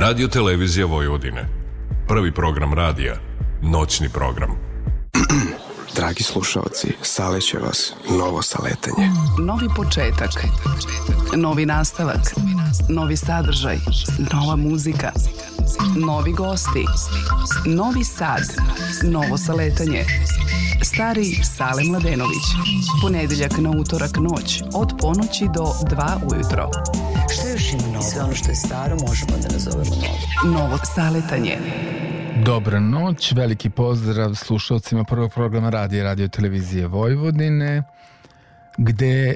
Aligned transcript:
Radio 0.00 0.28
Televizija 0.28 0.86
Vojvodine. 0.86 1.48
Prvi 2.08 2.34
program 2.34 2.74
radija. 2.74 3.14
Noćni 3.62 4.08
program. 4.08 4.50
Dragi 5.96 6.22
slušalci, 6.22 6.88
saleće 7.02 7.58
vas 7.58 7.92
novo 8.10 8.42
saletanje. 8.42 9.08
Novi 9.38 9.68
početak. 9.76 10.30
Novi 11.36 11.66
nastavak. 11.66 12.34
Novi 12.88 13.16
sadržaj. 13.16 13.78
Nova 14.32 14.56
muzika. 14.56 15.12
Novi 16.06 16.32
gosti. 16.32 16.84
Novi 17.66 18.04
sad. 18.04 18.42
Novo 19.02 19.38
saletanje. 19.38 20.04
Stari 20.82 21.34
Sale 21.56 21.84
Mladenović. 21.84 22.44
Ponedeljak 23.02 23.52
na 23.58 23.70
utorak 23.70 24.16
noć 24.16 24.62
od 24.74 24.92
ponoći 25.00 25.46
do 25.54 25.64
2 25.64 26.32
ujutro. 26.32 26.70
Ima 27.72 27.86
novo? 27.92 28.02
Sve 28.02 28.22
ono 28.22 28.34
što 28.34 28.50
je 28.50 28.54
staro 28.54 28.96
možemo 29.06 29.32
da 29.42 29.48
nazovemo 29.52 29.94
novo. 29.94 30.58
Novo 30.58 30.78
saletanje. 30.94 31.58
Dobra 32.44 32.80
noć, 32.80 33.32
veliki 33.32 33.70
pozdrav 33.70 34.34
slušalcima 34.34 35.04
prvog 35.04 35.32
programa 35.32 35.70
radije 35.70 36.04
radio 36.04 36.28
televizije 36.28 36.86
Vojvodine, 36.86 37.82
gde 38.78 39.34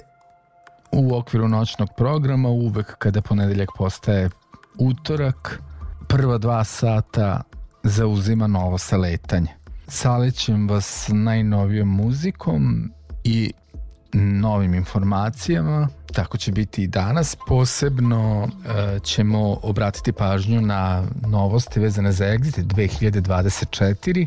u 0.92 1.16
okviru 1.16 1.48
noćnog 1.48 1.88
programa 1.96 2.48
uvek 2.48 2.98
kada 2.98 3.22
ponedeljak 3.22 3.68
postaje 3.78 4.30
utorak, 4.78 5.60
prva 6.08 6.38
dva 6.38 6.64
sata 6.64 7.42
zauzima 7.82 8.46
novo 8.46 8.78
saletanje. 8.78 9.50
Salećem 9.88 10.68
vas 10.68 11.08
najnovijom 11.12 11.88
muzikom 11.88 12.92
i 13.24 13.52
novim 14.12 14.74
informacijama, 14.74 15.88
tako 16.12 16.38
će 16.38 16.52
biti 16.52 16.82
i 16.82 16.86
danas. 16.86 17.36
Posebno 17.48 18.48
e, 18.48 18.98
ćemo 19.00 19.58
obratiti 19.62 20.12
pažnju 20.12 20.60
na 20.60 21.04
novosti 21.26 21.80
vezane 21.80 22.12
za 22.12 22.24
Exit 22.24 22.64
2024 22.64 24.26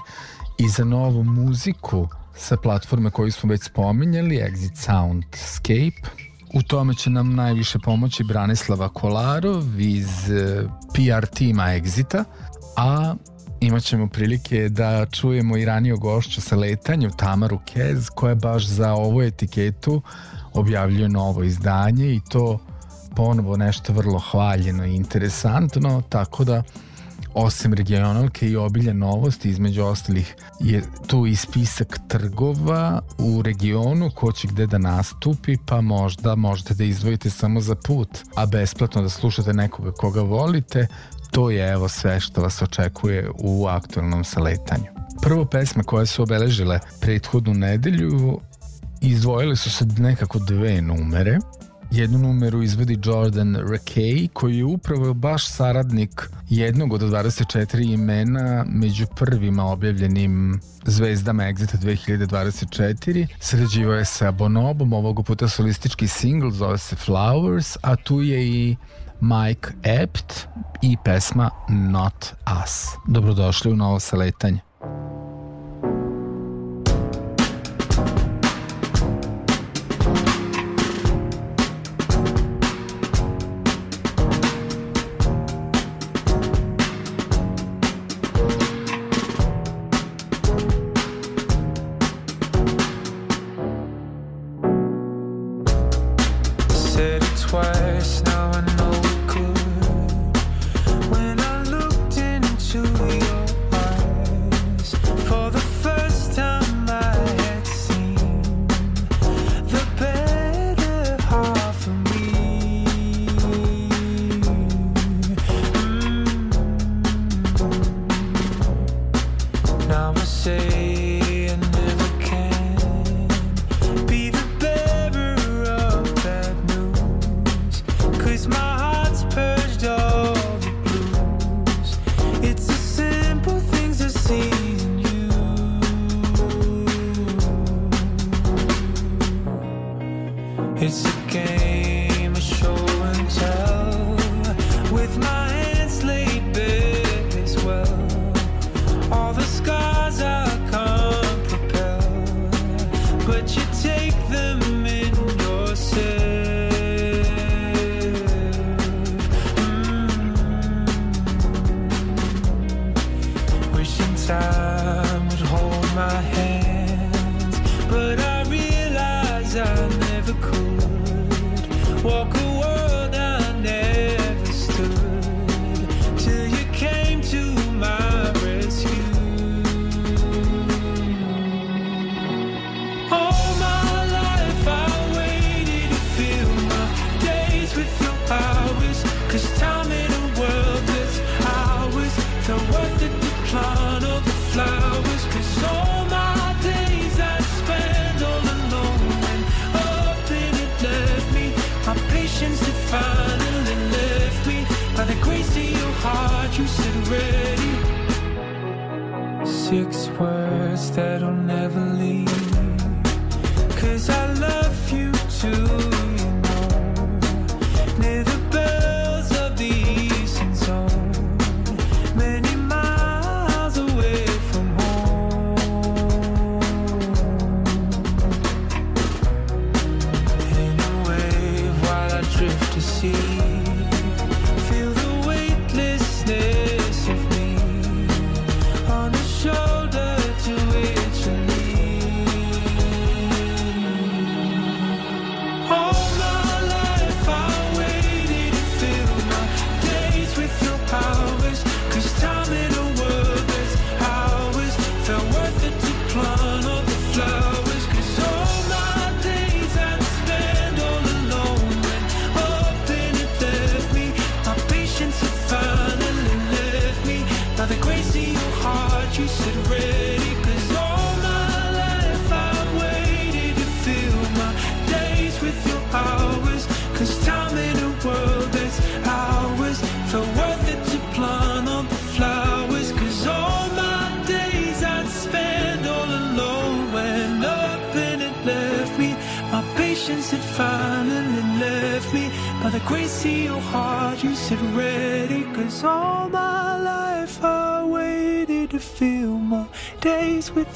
i 0.58 0.70
za 0.70 0.84
novu 0.84 1.24
muziku 1.24 2.08
sa 2.36 2.58
platforme 2.58 3.12
koju 3.12 3.32
smo 3.32 3.50
već 3.50 3.64
spominjali, 3.64 4.36
Exit 4.36 4.76
Soundscape. 4.76 6.26
U 6.54 6.62
tome 6.62 6.94
će 6.94 7.09
nam 7.09 7.36
najviše 7.36 7.80
pomoći 7.80 8.24
Branislava 8.24 8.90
Kolarov 8.90 9.80
iz 9.80 10.30
e, 10.31 10.68
PR 10.94 11.26
tima 11.26 11.64
Exita, 11.64 12.24
a 12.78 13.16
imat 13.59 13.84
ćemo 13.84 14.08
prilike 14.08 14.70
da 14.70 15.06
čujemo 15.06 15.58
i 15.58 15.66
raniju 15.66 15.98
gošću 15.98 16.42
sa 16.42 16.56
letanju 16.56 17.09
Tamaru 17.17 17.59
Kez 17.66 18.09
koja 18.09 18.36
baš 18.36 18.66
za 18.66 18.94
ovu 18.94 19.22
etiketu 19.22 20.02
objavljuje 20.53 21.09
novo 21.09 21.44
izdanje 21.44 22.14
i 22.14 22.22
to 22.30 22.59
ponovo 23.16 23.58
nešto 23.58 23.94
vrlo 23.94 24.20
hvaljeno 24.20 24.86
i 24.86 24.95
interesantno, 24.95 26.02
tako 26.09 26.44
da 26.44 26.64
osim 27.36 27.73
regionalke 27.73 28.50
i 28.50 28.56
obilje 28.56 28.94
novosti, 28.94 29.50
između 29.50 29.84
ostalih 29.84 30.36
je 30.59 30.84
tu 31.08 31.25
i 31.25 31.36
spisak 31.36 32.00
trgova 32.08 33.02
u 33.17 33.42
regionu 33.42 34.12
ko 34.16 34.31
će 34.31 34.47
gde 34.47 34.67
da 34.67 34.78
nastupi, 34.78 35.58
pa 35.66 35.81
možda 35.81 36.36
možete 36.36 36.73
da 36.73 36.84
izdvojite 36.84 37.30
samo 37.30 37.62
za 37.62 37.75
put, 37.75 38.09
a 38.36 38.45
besplatno 38.45 39.02
da 39.02 39.09
slušate 39.09 39.53
nekoga 39.53 39.92
koga 39.92 40.22
volite, 40.22 40.88
to 41.36 41.50
je 41.50 41.72
evo 41.72 41.88
sve 41.88 42.19
što 42.19 42.41
vas 42.41 42.61
očekuje 42.61 43.30
u 43.39 43.67
aktualnom 43.67 44.23
saletanju. 44.23 44.86
Prvo 45.22 45.45
pesme 45.45 45.83
koje 45.83 46.05
su 46.05 46.23
obeležile 46.23 46.80
prethodnu 47.02 47.53
nedelju 47.53 48.39
izdvojile 49.02 49.56
su 49.56 49.72
se 49.72 49.86
nekako 49.86 50.39
dve 50.39 50.81
numere. 50.81 51.38
Jednu 51.91 52.17
numeru 52.17 52.63
izvodi 52.63 53.00
Jordan 53.03 53.56
Rakey, 53.56 54.30
koji 54.33 54.58
je 54.58 54.66
upravo 54.66 55.13
baš 55.13 55.47
saradnik 55.47 56.30
jednog 56.50 56.94
od 56.94 57.02
24 57.02 57.94
imena 57.94 58.66
među 58.67 59.06
prvima 59.16 59.66
objavljenim 59.66 60.61
zvezdama 60.86 61.44
Exita 61.44 61.78
2024. 61.78 63.28
Sređivao 63.40 63.95
je 63.95 64.06
sa 64.06 64.31
Bonobom, 64.31 64.94
ovog 64.94 65.25
puta 65.25 65.47
solistički 65.47 66.07
singl 66.07 66.50
zove 66.50 66.78
se 66.78 66.95
Flowers, 66.95 67.78
a 67.81 67.95
tu 67.95 68.22
je 68.22 68.47
i 68.47 68.75
Mike 69.25 69.69
Ept 69.84 70.47
i 70.81 70.97
pesma 71.03 71.50
Not 71.69 72.34
Us. 72.63 72.88
Dobrodošli 73.08 73.72
u 73.72 73.75
novo 73.75 74.00
saletanje. 74.00 74.59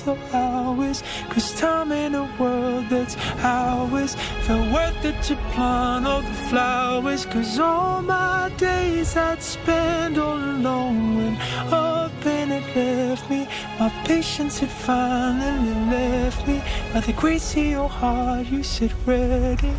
With 0.05 0.33
hours. 0.33 1.03
Cause 1.29 1.59
time 1.59 1.91
in 1.91 2.15
a 2.15 2.25
world 2.39 2.85
that's 2.89 3.15
ours 3.43 4.15
felt 4.45 4.71
worth 4.73 5.05
it 5.05 5.21
to 5.23 5.35
plant 5.53 6.05
all 6.07 6.21
the 6.21 6.39
flowers. 6.49 7.25
Cause 7.25 7.59
all 7.59 8.01
my 8.01 8.51
days 8.57 9.15
I'd 9.15 9.41
spend 9.41 10.17
all 10.17 10.37
alone 10.37 11.17
when 11.17 11.35
up 11.71 12.25
and 12.25 12.51
it 12.51 12.75
left 12.75 13.29
me. 13.29 13.47
My 13.79 13.89
patience 14.05 14.59
had 14.59 14.69
finally 14.69 15.73
left 15.91 16.47
me. 16.47 16.61
By 16.93 16.99
the 17.01 17.13
grace 17.13 17.55
of 17.55 17.63
your 17.63 17.89
heart, 17.89 18.47
you 18.47 18.63
said 18.63 18.93
ready. 19.05 19.73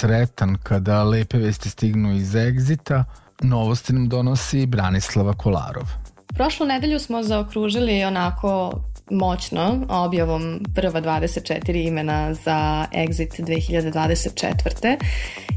Sretan 0.00 0.56
kada 0.62 1.04
lepe 1.04 1.38
vesti 1.38 1.70
stignu 1.70 2.16
iz 2.16 2.34
Egzita. 2.34 3.04
Novosti 3.40 3.92
nam 3.92 4.08
donosi 4.08 4.66
Branislava 4.66 5.32
Kolarov. 5.32 5.88
Prošlu 6.34 6.66
nedelju 6.66 6.98
smo 6.98 7.22
zaokružili 7.22 8.04
onako 8.04 8.72
moćno 9.10 9.86
objavom 9.88 10.60
prva 10.74 11.00
24 11.00 11.86
imena 11.86 12.34
za 12.34 12.86
Exit 12.92 13.40
2024. 13.40 14.96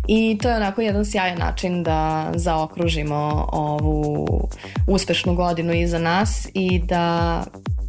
I 0.08 0.38
to 0.42 0.50
je 0.50 0.56
onako 0.56 0.82
jedan 0.82 1.06
sjajan 1.06 1.40
način 1.40 1.84
da 1.84 2.32
zaokružimo 2.36 3.48
ovu 3.52 4.28
uspešnu 4.88 5.36
godinu 5.36 5.74
iza 5.74 6.00
nas 6.00 6.48
i 6.54 6.80
da 6.80 7.44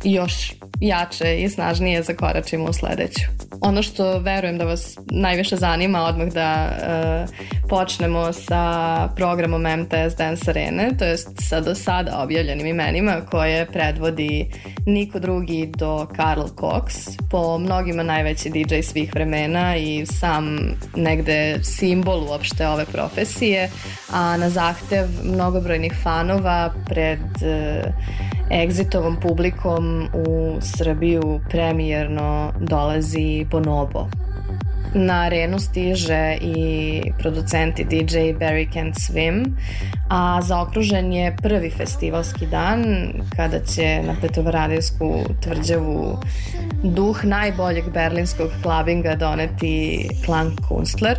još 0.04 0.52
jače 0.80 1.40
i 1.40 1.49
snažnije 1.49 2.02
zakoračimo 2.02 2.64
u 2.64 2.73
sledeću. 2.73 3.21
Ono 3.61 3.83
što 3.83 4.19
verujem 4.19 4.59
da 4.59 4.64
vas 4.64 4.99
najviše 5.11 5.57
zanima 5.57 6.02
odmah 6.02 6.28
da 6.28 6.71
uh, 6.71 7.69
počnemo 7.69 8.33
sa 8.33 9.09
programom 9.16 9.62
MTS 9.62 10.16
Dance 10.19 10.50
Arene, 10.50 10.90
to 10.99 11.04
jest 11.04 11.28
sa 11.49 11.61
do 11.61 11.75
sada 11.75 12.19
objavljenim 12.23 12.66
imenima 12.66 13.21
koje 13.30 13.66
predvodi 13.66 14.50
niko 14.87 15.19
drugi 15.19 15.73
do 15.76 16.07
Karl 16.16 16.42
Cox, 16.57 17.16
po 17.30 17.59
mnogima 17.59 18.02
najveći 18.02 18.50
DJ 18.50 18.80
svih 18.83 19.14
vremena 19.14 19.76
i 19.76 20.07
sam 20.07 20.59
negde 20.97 21.59
simbol 21.62 22.25
uopšte 22.28 22.69
ove 22.69 22.85
profesije, 22.85 23.71
a 24.11 24.37
na 24.37 24.50
zahtev 24.50 25.07
mnogobrojnih 25.25 25.92
fanova 26.02 26.75
pred 26.88 27.21
uh, 27.21 28.30
Exitovom 28.50 29.16
publikom 29.21 30.09
u 30.14 30.59
Srbiju 30.61 31.40
premijerno 31.50 32.52
dolazi 32.61 33.47
Bonobo. 33.50 34.07
Na 34.94 35.14
arenu 35.14 35.59
stiže 35.59 36.37
i 36.40 37.02
producenti 37.18 37.85
DJ 37.85 38.16
Barry 38.16 38.73
Can't 38.73 38.94
Swim, 38.94 39.44
a 40.09 40.42
zaokružen 40.42 41.12
je 41.12 41.37
prvi 41.42 41.70
festivalski 41.70 42.47
dan 42.47 43.12
kada 43.37 43.61
će 43.61 44.02
na 44.06 44.16
Petrovaradijsku 44.20 45.25
tvrđavu 45.40 46.18
duh 46.82 47.25
najboljeg 47.25 47.85
berlinskog 47.92 48.50
klabinga 48.62 49.14
doneti 49.14 50.09
Klan 50.25 50.56
Kunstler. 50.68 51.18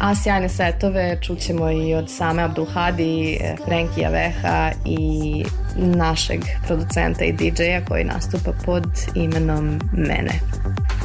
A 0.00 0.14
sjajne 0.14 0.48
setove 0.48 1.18
čućemo 1.20 1.70
i 1.70 1.94
od 1.94 2.10
same 2.10 2.42
Abdulhadi, 2.42 3.38
Frenkija 3.64 4.10
Veha 4.10 4.70
i 4.84 5.44
našeg 5.76 6.40
producenta 6.66 7.24
i 7.24 7.32
DJ-a 7.32 7.84
koji 7.88 8.04
nastupa 8.04 8.52
pod 8.64 8.84
imenom 9.14 9.80
Mene. 9.92 10.40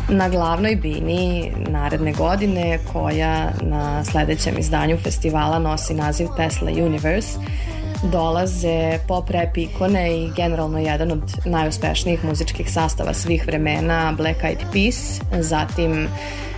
Na 0.10 0.30
glavnoj 0.30 0.76
bini 0.76 1.52
naredne 1.86 2.14
godine 2.14 2.80
koja 2.94 3.52
na 3.62 4.04
sledećem 4.06 4.58
izdanju 4.58 4.98
festivala 4.98 5.60
nosi 5.60 5.94
naziv 5.94 6.28
Tesla 6.38 6.72
Universe 6.72 7.40
dolaze 8.04 9.00
pop 9.08 9.30
rap 9.30 9.58
ikone 9.58 10.18
i 10.18 10.32
generalno 10.36 10.80
jedan 10.80 11.12
od 11.12 11.34
najuspešnijih 11.46 12.26
muzičkih 12.26 12.72
sastava 12.72 13.14
svih 13.14 13.48
vremena 13.48 14.14
Black 14.18 14.42
Eyed 14.42 14.64
Peas, 14.74 15.22
zatim 15.40 16.08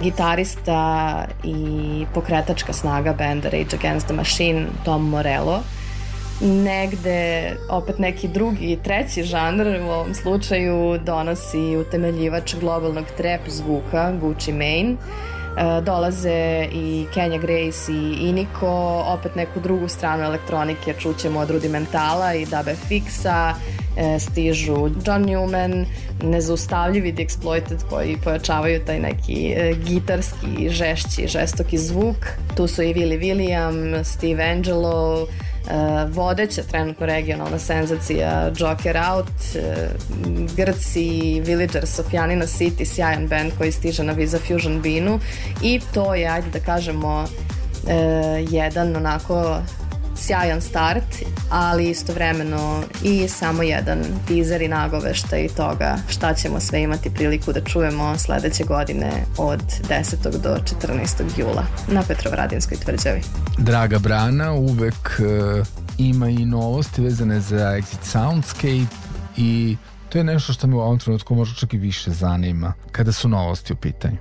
gitarista 0.02 1.26
i 1.44 2.06
pokretačka 2.14 2.74
snaga 2.74 3.14
benda 3.14 3.50
Rage 3.50 3.76
Against 3.80 4.08
the 4.08 4.16
Machine 4.16 4.66
Tom 4.86 5.10
Morello, 5.10 5.60
negde 6.42 7.56
opet 7.70 8.00
neki 8.00 8.28
drugi, 8.28 8.78
treći 8.84 9.24
žanr 9.24 9.68
u 9.82 9.90
ovom 9.90 10.14
slučaju 10.14 11.00
donosi 11.06 11.78
utemeljivač 11.78 12.56
globalnog 12.56 13.06
trap 13.18 13.42
zvuka 13.48 14.12
Gucci 14.22 14.52
Mane, 14.52 14.96
E, 15.58 15.82
dolaze 15.82 16.68
i 16.72 17.06
Kenya 17.14 17.38
Grace 17.38 17.92
i 17.92 18.30
Iniko, 18.30 19.04
opet 19.08 19.36
neku 19.36 19.60
drugu 19.60 19.88
stranu 19.88 20.24
elektronike 20.24 20.94
čućemo 21.00 21.40
od 21.40 21.50
Rudimentala 21.50 22.34
i 22.34 22.46
Dabe 22.46 22.76
Fixa, 22.90 23.54
e, 23.98 24.20
stižu 24.20 24.76
John 25.06 25.26
Newman, 25.26 25.86
nezaustavljivi 26.24 27.16
The 27.16 27.24
Exploited 27.24 27.90
koji 27.90 28.18
pojačavaju 28.24 28.86
taj 28.86 29.00
neki 29.00 29.54
e, 29.58 29.74
gitarski, 29.86 30.70
žešći, 30.70 31.28
žestoki 31.28 31.78
zvuk. 31.78 32.18
Tu 32.58 32.68
su 32.68 32.82
i 32.82 32.94
Willy 32.94 33.20
William, 33.20 34.04
Steve 34.04 34.44
Angelo, 34.44 35.28
vodeća 36.10 36.64
trenutno 36.64 37.06
regionalna 37.06 37.60
senzacija 37.60 38.52
Joker 38.58 38.98
Out, 39.12 39.26
uh, 39.28 40.56
Grci, 40.56 41.42
Villagers, 41.46 41.96
Sofjanina 41.96 42.46
City, 42.46 42.86
sjajan 42.86 43.28
band 43.28 43.52
koji 43.58 43.72
stiže 43.72 44.04
na 44.04 44.14
Visa 44.14 44.40
Fusion 44.48 44.82
Binu 44.82 45.20
i 45.64 45.80
to 45.94 46.16
je, 46.16 46.28
ajde 46.28 46.50
da 46.50 46.60
kažemo, 46.60 47.22
uh, 47.24 47.90
jedan 48.54 48.96
onako 48.96 49.62
sjajan 50.18 50.62
start, 50.62 51.16
ali 51.50 51.90
istovremeno 51.90 52.84
i 53.04 53.28
samo 53.28 53.64
jedan 53.64 54.00
teaser 54.28 54.62
i 54.62 54.68
nagovešta 54.68 55.38
i 55.38 55.48
toga 55.48 55.98
šta 56.10 56.34
ćemo 56.34 56.60
sve 56.60 56.82
imati 56.82 57.14
priliku 57.14 57.54
da 57.54 57.62
čujemo 57.62 58.18
sledeće 58.18 58.64
godine 58.64 59.12
od 59.38 59.62
10. 59.90 60.42
do 60.42 60.58
14. 60.82 61.40
jula 61.40 61.66
na 61.88 62.04
Petrovaradinskoj 62.08 62.78
tvrđavi. 62.78 63.22
Draga 63.58 64.00
Brana 64.00 64.54
uvek 64.54 65.20
uh, 65.20 65.68
ima 65.98 66.30
i 66.30 66.46
novosti 66.46 67.02
vezane 67.02 67.40
za 67.40 67.56
Exit 67.56 68.04
Soundscape 68.04 68.98
i 69.38 69.78
to 70.10 70.18
je 70.18 70.24
nešto 70.24 70.54
što 70.54 70.68
me 70.68 70.76
u 70.76 70.80
ovom 70.80 71.00
trenutku 71.00 71.36
možda 71.36 71.56
čak 71.56 71.74
i 71.74 71.78
više 71.78 72.12
zanima 72.12 72.74
kada 72.92 73.12
su 73.12 73.30
novosti 73.30 73.74
u 73.74 73.76
pitanju. 73.76 74.18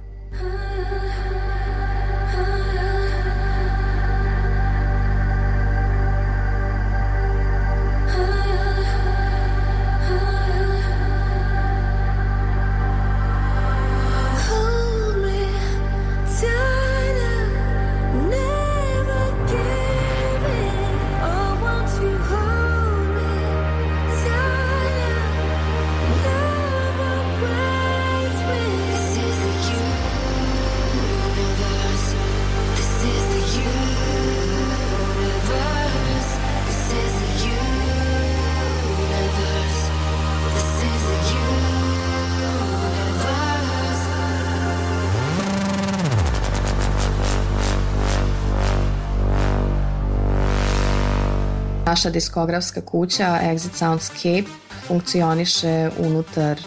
Naša 52.07 52.13
diskografska 52.13 52.81
kuća 52.81 53.39
Exit 53.43 53.75
Soundscape 53.75 54.51
funkcioniše 54.87 55.91
unutar 55.99 56.59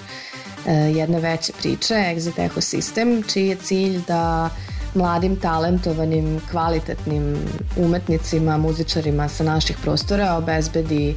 e, 0.67 0.73
jedne 0.73 1.19
veće 1.19 1.53
priče, 1.59 1.93
Exit 1.93 2.49
Ecosystem, 2.49 3.33
čiji 3.33 3.47
je 3.47 3.55
cilj 3.55 4.01
da 4.07 4.49
mladim, 4.95 5.39
talentovanim, 5.39 6.41
kvalitetnim 6.51 7.37
umetnicima, 7.77 8.57
muzičarima 8.57 9.29
sa 9.29 9.43
naših 9.43 9.77
prostora 9.83 10.35
obezbedi 10.35 11.15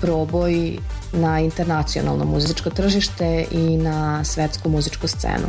proboj 0.00 0.78
na 1.12 1.40
internacionalno 1.40 2.24
muzičko 2.24 2.70
tržište 2.70 3.44
i 3.50 3.76
na 3.76 4.24
svetsku 4.24 4.68
muzičku 4.68 5.08
scenu. 5.08 5.48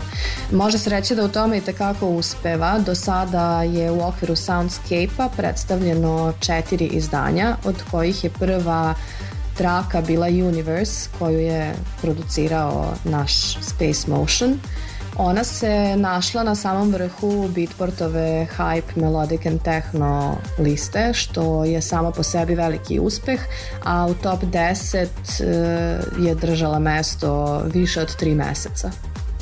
Može 0.52 0.78
se 0.78 0.90
reći 0.90 1.16
da 1.16 1.26
u 1.26 1.30
tome 1.30 1.58
i 1.58 1.62
tekako 1.62 2.08
uspeva. 2.08 2.80
Do 2.80 2.96
sada 2.96 3.64
je 3.64 3.92
u 3.92 4.08
okviru 4.08 4.36
Soundscape-a 4.36 5.30
predstavljeno 5.38 6.34
četiri 6.40 6.86
izdanja, 6.86 7.58
od 7.66 7.76
kojih 7.92 8.24
je 8.24 8.30
prva 8.30 8.94
traka 9.58 10.02
bila 10.02 10.28
Universe, 10.28 11.10
koju 11.20 11.40
je 11.40 11.74
producirao 12.02 12.94
naš 13.04 13.58
Space 13.62 14.12
Motion. 14.12 14.60
Ona 15.18 15.44
se 15.44 15.96
našla 15.98 16.44
na 16.44 16.56
samom 16.56 16.92
vrhu 16.92 17.48
Beatportove 17.48 18.48
Hype 18.58 18.96
Melodic 18.96 19.46
and 19.46 19.62
Techno 19.62 20.38
liste, 20.60 21.14
što 21.14 21.66
je 21.66 21.82
samo 21.82 22.12
po 22.12 22.24
sebi 22.24 22.56
veliki 22.56 23.00
uspeh, 23.00 23.40
a 23.84 24.06
u 24.06 24.14
top 24.14 24.44
10 24.44 25.08
e, 25.08 26.28
je 26.28 26.36
držala 26.36 26.80
mesto 26.80 27.62
više 27.74 28.02
od 28.02 28.22
3 28.22 28.36
meseca. 28.36 28.92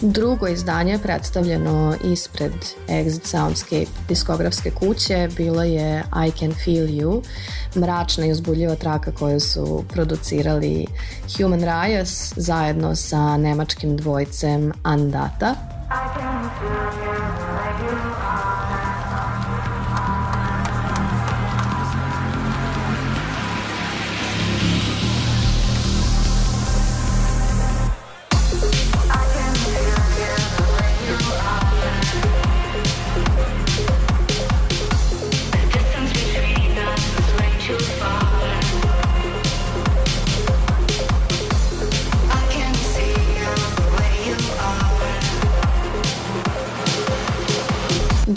Drugo 0.05 0.47
izdanje 0.47 0.99
predstavljeno 0.99 1.95
ispred 2.03 2.51
Exit 2.87 3.25
Soundscape 3.25 3.85
diskografske 4.07 4.71
kuće 4.71 5.29
bilo 5.37 5.63
je 5.63 6.03
I 6.27 6.31
Can 6.39 6.53
Feel 6.53 6.87
You, 6.87 7.23
mračna 7.75 8.25
i 8.25 8.31
uzbudljiva 8.31 8.75
traka 8.75 9.11
koju 9.11 9.39
su 9.39 9.83
producirali 9.89 10.85
Human 11.37 11.59
Riot 11.59 12.07
zajedno 12.35 12.95
sa 12.95 13.37
nemačkim 13.37 13.97
dvojcem 13.97 14.73
Andata. 14.83 15.55
I 15.89 16.19
can 16.19 16.49
feel 16.59 17.47
you 17.47 17.52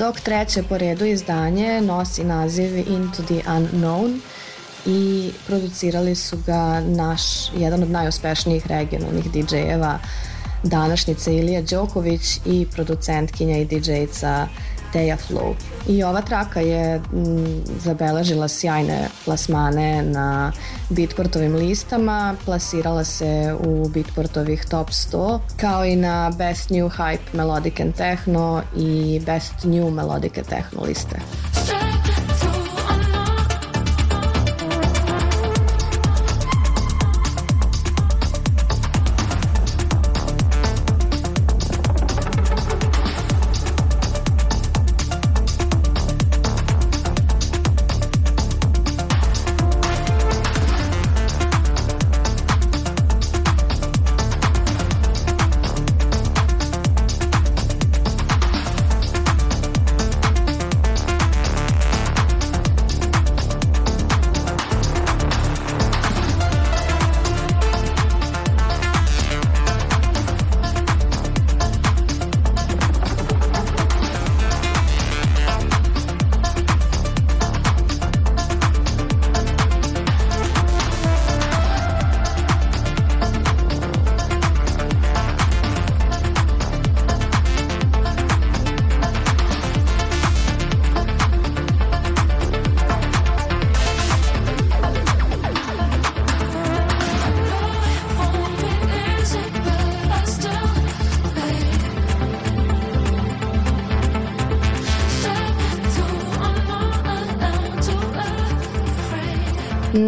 dok 0.07 0.21
treće 0.21 0.63
po 0.63 0.79
redu 0.79 1.05
izdanje 1.05 1.81
nosi 1.81 2.25
naziv 2.25 2.79
Into 2.79 3.23
the 3.23 3.41
Unknown 3.49 4.19
i 4.87 5.31
producirali 5.47 6.15
su 6.15 6.37
ga 6.47 6.81
naš, 6.81 7.23
jedan 7.57 7.83
od 7.83 7.91
najuspešnijih 7.91 8.67
regionalnih 8.67 9.25
DJ-eva 9.25 9.99
današnjice 10.63 11.37
Ilija 11.37 11.63
Đoković 11.63 12.41
i 12.45 12.67
producentkinja 12.75 13.59
i 13.59 13.67
DJ-ica 13.67 14.47
Teja 14.93 15.17
Flow. 15.17 15.55
I 15.89 16.03
ova 16.03 16.21
traka 16.21 16.61
je 16.61 17.01
m, 17.13 17.63
zabeležila 17.79 18.49
sjajne 18.49 19.09
plasmane 19.25 20.03
na 20.03 20.53
Beatportovim 20.91 21.55
listama, 21.55 22.35
plasirala 22.45 23.05
se 23.05 23.57
u 23.61 23.89
Beatportovih 23.89 24.65
top 24.65 24.91
100, 24.91 25.39
kao 25.57 25.85
i 25.85 25.97
na 25.97 26.33
Best 26.39 26.71
New 26.71 26.89
Hype 26.89 27.33
Melodic 27.33 27.81
and 27.81 27.95
Techno 27.95 28.63
i 28.77 29.21
Best 29.27 29.65
New 29.65 29.91
Melodic 29.91 30.39
and 30.39 30.47
Techno 30.47 30.85
liste. 30.87 31.17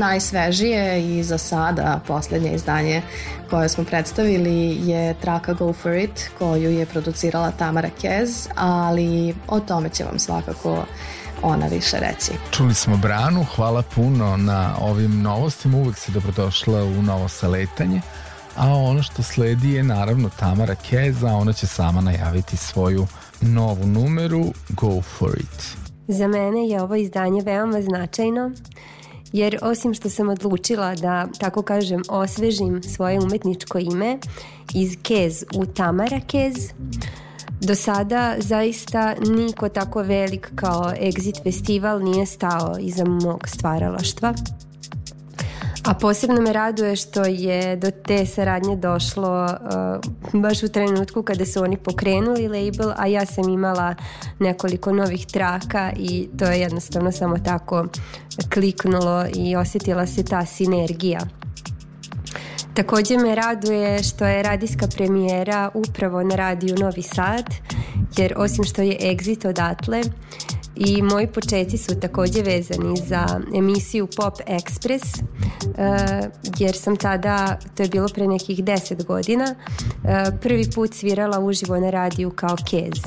Najsvežije 0.08 1.18
i 1.18 1.22
za 1.22 1.38
sada 1.38 2.00
poslednje 2.06 2.52
izdanje 2.52 3.02
koje 3.50 3.68
smo 3.68 3.84
predstavili 3.84 4.90
je 4.90 5.14
traka 5.14 5.52
Go 5.52 5.72
For 5.72 5.94
It 5.94 6.30
koju 6.38 6.70
je 6.70 6.86
producirala 6.86 7.50
Tamara 7.50 7.90
Kez, 8.00 8.48
ali 8.54 9.34
o 9.48 9.60
tome 9.60 9.88
će 9.88 10.04
vam 10.04 10.18
svakako 10.18 10.84
ona 11.42 11.66
više 11.66 11.96
reći. 12.00 12.32
Čuli 12.50 12.74
smo 12.74 12.96
Branu, 12.96 13.46
hvala 13.56 13.82
puno 13.82 14.36
na 14.36 14.74
ovim 14.80 15.22
novostima, 15.22 15.78
uvek 15.78 15.96
si 15.96 16.12
dobrodošla 16.12 16.84
u 16.84 17.02
novo 17.02 17.28
saletanje. 17.28 18.00
A 18.56 18.74
ono 18.74 19.02
što 19.02 19.22
sledi 19.22 19.72
je 19.72 19.82
naravno 19.82 20.28
Tamara 20.28 20.74
Keza, 20.74 21.28
ona 21.28 21.52
će 21.52 21.66
sama 21.66 22.00
najaviti 22.00 22.56
svoju 22.56 23.06
novu 23.40 23.86
numeru 23.86 24.44
Go 24.68 25.02
For 25.02 25.38
It. 25.40 25.88
Za 26.08 26.28
mene 26.28 26.68
je 26.68 26.82
ovo 26.82 26.94
izdanje 26.94 27.42
veoma 27.42 27.82
značajno 27.82 28.50
jer 29.32 29.58
osim 29.62 29.94
što 29.94 30.10
sam 30.10 30.28
odlučila 30.28 30.94
da, 30.94 31.26
tako 31.38 31.62
kažem, 31.62 32.02
osvežim 32.08 32.82
svoje 32.82 33.20
umetničko 33.20 33.78
ime 33.78 34.18
iz 34.74 34.96
Kez 35.02 35.44
u 35.56 35.66
Tamara 35.66 36.20
Kez, 36.26 36.54
do 37.60 37.74
sada 37.74 38.34
zaista 38.38 39.14
niko 39.14 39.68
tako 39.68 40.02
velik 40.02 40.52
kao 40.54 40.92
Exit 41.00 41.42
festival 41.42 42.02
nije 42.02 42.26
stao 42.26 42.76
iza 42.80 43.04
mog 43.04 43.48
stvaralaštva. 43.48 44.34
A 45.88 45.94
posebno 45.94 46.40
me 46.40 46.52
raduje 46.52 46.96
što 46.96 47.24
je 47.24 47.76
do 47.76 47.90
te 47.90 48.26
saradnje 48.26 48.76
došlo 48.76 49.44
uh, 49.44 50.40
baš 50.42 50.62
u 50.62 50.68
trenutku 50.68 51.22
kada 51.22 51.46
su 51.46 51.62
oni 51.62 51.76
pokrenuli 51.76 52.48
label, 52.48 52.92
a 52.96 53.06
ja 53.06 53.26
sam 53.26 53.48
imala 53.48 53.94
nekoliko 54.38 54.92
novih 54.92 55.26
traka 55.26 55.92
i 55.96 56.28
to 56.38 56.44
je 56.44 56.60
jednostavno 56.60 57.12
samo 57.12 57.38
tako 57.38 57.86
kliknulo 58.54 59.24
i 59.34 59.56
osjetila 59.56 60.06
se 60.06 60.24
ta 60.24 60.46
sinergija. 60.46 61.20
Takođe 62.74 63.18
me 63.18 63.34
raduje 63.34 64.02
što 64.02 64.26
je 64.26 64.42
radijska 64.42 64.86
premijera 64.96 65.70
upravo 65.74 66.22
na 66.22 66.34
radiju 66.34 66.76
Novi 66.78 67.02
Sad, 67.02 67.44
jer 68.16 68.34
osim 68.36 68.64
što 68.64 68.82
je 68.82 68.98
Exit 69.00 69.48
odatle, 69.48 70.00
i 70.78 71.02
moji 71.02 71.26
početi 71.26 71.78
su 71.78 72.00
takođe 72.00 72.42
vezani 72.42 72.96
za 73.06 73.40
emisiju 73.54 74.08
Pop 74.16 74.34
Express 74.46 75.22
e, 75.78 76.28
jer 76.58 76.76
sam 76.76 76.96
tada, 76.96 77.58
to 77.74 77.82
je 77.82 77.88
bilo 77.88 78.08
pre 78.08 78.26
nekih 78.26 78.64
10 78.64 79.04
godina, 79.04 79.54
e, 80.04 80.24
prvi 80.40 80.70
put 80.74 80.94
svirala 80.94 81.40
uživo 81.40 81.80
na 81.80 81.90
radiju 81.90 82.30
kao 82.30 82.56
kez. 82.70 83.02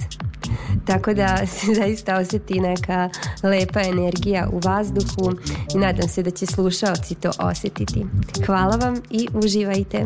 Tako 0.86 1.14
da 1.14 1.48
se 1.48 1.74
zaista 1.82 2.18
oseti 2.18 2.60
neka 2.60 3.10
lepa 3.44 3.82
energija 3.82 4.50
u 4.54 4.60
vazduhu 4.64 5.32
i 5.76 5.78
nadam 5.78 6.10
se 6.10 6.24
da 6.24 6.32
će 6.32 6.46
slušaoci 6.46 7.16
to 7.16 7.32
osetiti 7.40 8.06
Hvala 8.46 8.76
vam 8.76 8.96
i 9.10 9.28
uživajte. 9.34 10.06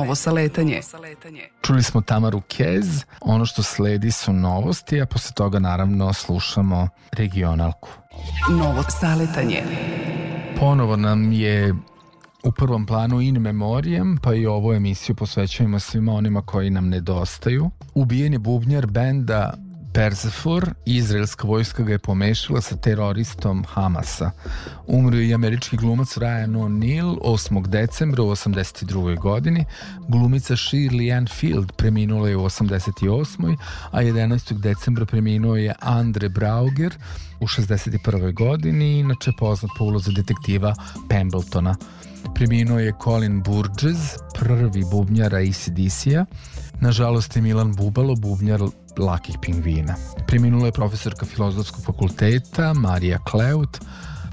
Novo 0.00 0.14
saletanje. 0.14 0.80
Čuli 1.62 1.82
smo 1.82 2.00
Tamaru 2.00 2.40
Kez, 2.40 3.04
ono 3.20 3.44
što 3.46 3.62
sledi 3.62 4.10
su 4.10 4.32
novosti, 4.32 5.00
a 5.00 5.06
posle 5.06 5.32
toga 5.34 5.58
naravno 5.58 6.12
slušamo 6.12 6.88
regionalku. 7.12 7.88
Novo 8.50 8.82
saletanje. 9.00 9.62
Ponovo 10.60 10.96
nam 10.96 11.32
je 11.32 11.74
u 12.44 12.52
prvom 12.52 12.86
planu 12.86 13.20
in 13.20 13.38
memoriam, 13.38 14.18
pa 14.22 14.34
i 14.34 14.46
ovu 14.46 14.72
emisiju 14.72 15.16
posvećujemo 15.16 15.78
svima 15.78 16.12
onima 16.12 16.42
koji 16.42 16.70
nam 16.70 16.88
nedostaju. 16.88 17.70
Ubijen 17.94 18.32
je 18.32 18.38
bubnjar 18.38 18.86
benda 18.86 19.54
Persefor, 20.00 20.74
izraelska 20.86 21.46
vojska 21.46 21.82
ga 21.82 21.92
je 21.92 21.98
pomešala 21.98 22.60
sa 22.60 22.76
teroristom 22.76 23.64
Hamasa. 23.68 24.30
Umrio 24.86 25.20
je 25.20 25.34
američki 25.34 25.76
glumac 25.76 26.16
Ryan 26.16 26.56
O'Neill 26.56 27.18
8. 27.22 27.66
decembra 27.66 28.22
u 28.22 28.30
82. 28.30 29.18
godini. 29.18 29.64
Glumica 30.08 30.56
Shirley 30.56 31.16
Ann 31.16 31.26
Field 31.26 31.72
preminula 31.76 32.28
je 32.28 32.36
u 32.36 32.44
88. 32.44 33.56
a 33.90 34.02
11. 34.02 34.58
decembra 34.60 35.06
preminuo 35.06 35.56
je 35.56 35.74
Andre 35.80 36.28
Brauger 36.28 36.94
u 37.40 37.46
61. 37.46 38.32
godini, 38.32 38.98
inače 38.98 39.32
poznat 39.38 39.70
po 39.78 39.84
ulozi 39.84 40.12
detektiva 40.12 40.74
Pembletona. 41.08 41.76
Preminuo 42.34 42.78
je 42.78 42.92
Colin 43.04 43.42
Burgess, 43.42 44.16
prvi 44.34 44.84
bubnjar 44.90 45.34
ACDC-a. 45.34 46.24
Nažalost 46.80 47.36
je 47.36 47.42
Milan 47.42 47.74
Bubalo, 47.76 48.14
bubnjar 48.16 48.60
lakih 48.98 49.36
pingvina. 49.42 49.94
Preminula 50.26 50.66
je 50.66 50.72
profesorka 50.72 51.26
filozofskog 51.26 51.84
fakulteta 51.84 52.74
Marija 52.74 53.18
Kleut, 53.18 53.78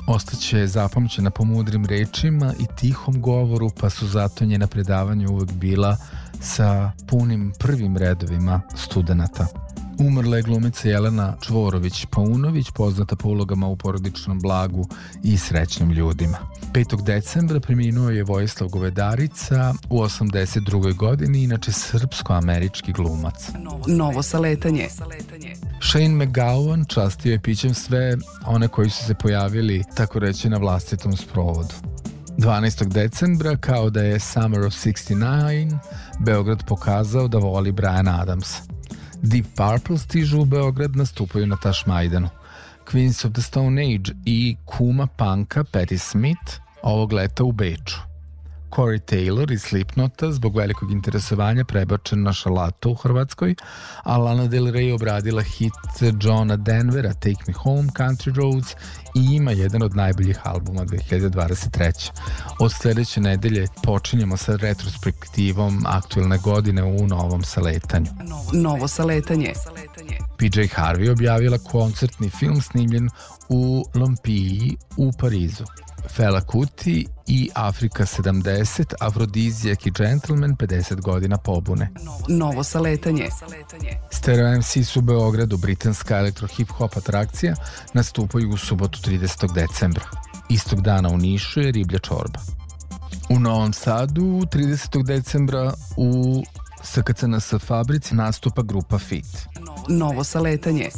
ostaće 0.08 0.68
zapamćena 0.68 1.30
po 1.30 1.44
mudrim 1.44 1.86
rečima 1.86 2.54
i 2.60 2.66
tihom 2.76 3.22
govoru, 3.22 3.70
pa 3.82 3.90
su 3.90 4.08
zato 4.08 4.46
njena 4.46 4.68
predavanja 4.68 5.30
uvek 5.30 5.52
bila 5.52 5.98
sa 6.42 6.92
punim 7.08 7.54
prvim 7.60 7.98
redovima 7.98 8.62
studenta. 8.76 9.67
Umrla 10.00 10.38
je 10.38 10.44
glumica 10.44 10.90
Jelena 10.90 11.36
Čvorović-Paunović, 11.42 12.72
poznata 12.72 13.16
po 13.16 13.30
ulogama 13.30 13.68
u 13.68 13.76
porodičnom 13.76 14.40
blagu 14.40 14.88
i 15.24 15.38
srećnim 15.38 15.92
ljudima. 15.92 16.38
5. 16.74 17.04
decembra 17.04 17.60
preminuo 17.60 18.10
je 18.10 18.24
Vojislav 18.24 18.70
Govedarica 18.70 19.74
u 19.90 20.00
82. 20.00 20.96
godini, 20.96 21.44
inače 21.44 21.72
srpsko-američki 21.72 22.94
glumac. 22.94 23.50
Novo 23.88 24.24
saletanje. 24.24 24.88
Shane 25.82 26.26
McGowan 26.26 26.88
častio 26.88 27.32
je 27.32 27.42
pićem 27.42 27.74
sve 27.74 28.18
one 28.46 28.68
koji 28.68 28.90
su 28.90 29.06
se 29.06 29.14
pojavili, 29.14 29.84
tako 29.96 30.20
reći, 30.20 30.50
na 30.50 30.58
vlastitom 30.58 31.18
sprovodu. 31.18 31.74
12. 32.38 32.88
decembra, 32.88 33.56
kao 33.56 33.90
da 33.90 34.02
je 34.02 34.20
Summer 34.20 34.60
of 34.60 34.74
69, 34.74 35.78
Beograd 36.20 36.64
pokazao 36.68 37.28
da 37.28 37.38
voli 37.38 37.72
Brian 37.72 38.08
Adamsa. 38.08 38.77
Deep 39.22 39.46
Purple 39.56 39.98
stižu 39.98 40.42
u 40.42 40.46
Beograd, 40.46 40.96
nastupaju 40.96 41.48
na 41.48 41.58
Tašmajdanu. 41.58 42.30
Queens 42.92 43.26
of 43.26 43.34
the 43.34 43.42
Stone 43.42 43.82
Age 43.82 44.14
i 44.26 44.56
kuma 44.66 45.08
panka 45.08 45.64
Patti 45.64 45.98
Smith 45.98 46.60
ovog 46.82 47.14
leta 47.14 47.44
u 47.44 47.52
Beču. 47.52 48.07
Corey 48.70 49.00
Taylor 49.00 49.52
iz 49.52 49.62
Slipnota 49.62 50.32
zbog 50.32 50.56
velikog 50.56 50.92
interesovanja 50.92 51.66
prebačen 51.66 52.24
na 52.24 52.34
šalatu 52.34 52.92
u 52.92 52.94
Hrvatskoj, 52.94 53.56
a 54.04 54.18
Lana 54.18 54.48
Del 54.48 54.66
Rey 54.66 54.94
obradila 54.96 55.42
hit 55.42 55.74
Johna 56.22 56.56
Denvera 56.56 57.14
Take 57.14 57.44
Me 57.48 57.54
Home, 57.54 57.90
Country 57.98 58.36
Roads 58.36 58.76
i 59.16 59.36
ima 59.36 59.52
jedan 59.52 59.84
od 59.84 59.96
najboljih 59.96 60.40
albuma 60.44 60.82
2023. 60.82 62.12
Od 62.60 62.72
sledeće 62.72 63.22
nedelje 63.22 63.68
počinjemo 63.84 64.38
sa 64.38 64.56
retrospektivom 64.56 65.86
aktuelne 65.88 66.38
godine 66.38 66.84
u 66.84 67.08
novom 67.08 67.44
saletanju. 67.44 68.12
Novo 68.54 68.88
saletanje. 68.88 69.54
PJ 70.38 70.62
Harvey 70.62 71.12
objavila 71.12 71.58
koncertni 71.58 72.30
film 72.30 72.62
snimljen 72.62 73.10
u 73.50 73.86
Lompiji 73.96 74.78
u 74.98 75.12
Parizu. 75.20 75.64
Fela 76.10 76.42
Kuti 76.42 77.08
i 77.28 77.50
Afrika 77.56 78.06
70, 78.06 78.94
Afrodizijak 79.00 79.86
i 79.86 79.92
Gentleman 79.92 80.56
50 80.56 81.02
godina 81.02 81.38
pobune. 81.38 81.90
Novo 82.28 82.64
saletanje. 82.64 83.30
Stereo 84.12 84.58
MC 84.58 84.86
su 84.86 85.00
u 85.00 85.02
Beogradu, 85.02 85.58
britanska 85.58 86.18
elektro-hip-hop 86.18 86.98
atrakcija, 86.98 87.56
nastupaju 87.94 88.50
u 88.50 88.58
subotu 88.58 89.00
30. 89.00 89.54
decembra. 89.54 90.06
Istog 90.50 90.82
dana 90.82 91.10
u 91.10 91.18
Nišu 91.18 91.62
je 91.62 91.72
Riblja 91.72 92.00
čorba. 92.00 92.40
U 93.30 93.40
Novom 93.40 93.74
Sadu 93.74 94.24
30. 94.24 95.04
decembra 95.04 95.74
u 95.98 96.44
SKCNS 96.88 97.54
fabrici 97.60 98.16
nastupa 98.16 98.62
grupa 98.62 99.00
Fit. 99.00 99.26
Novo 99.90 100.24
saletanje. 100.24 100.90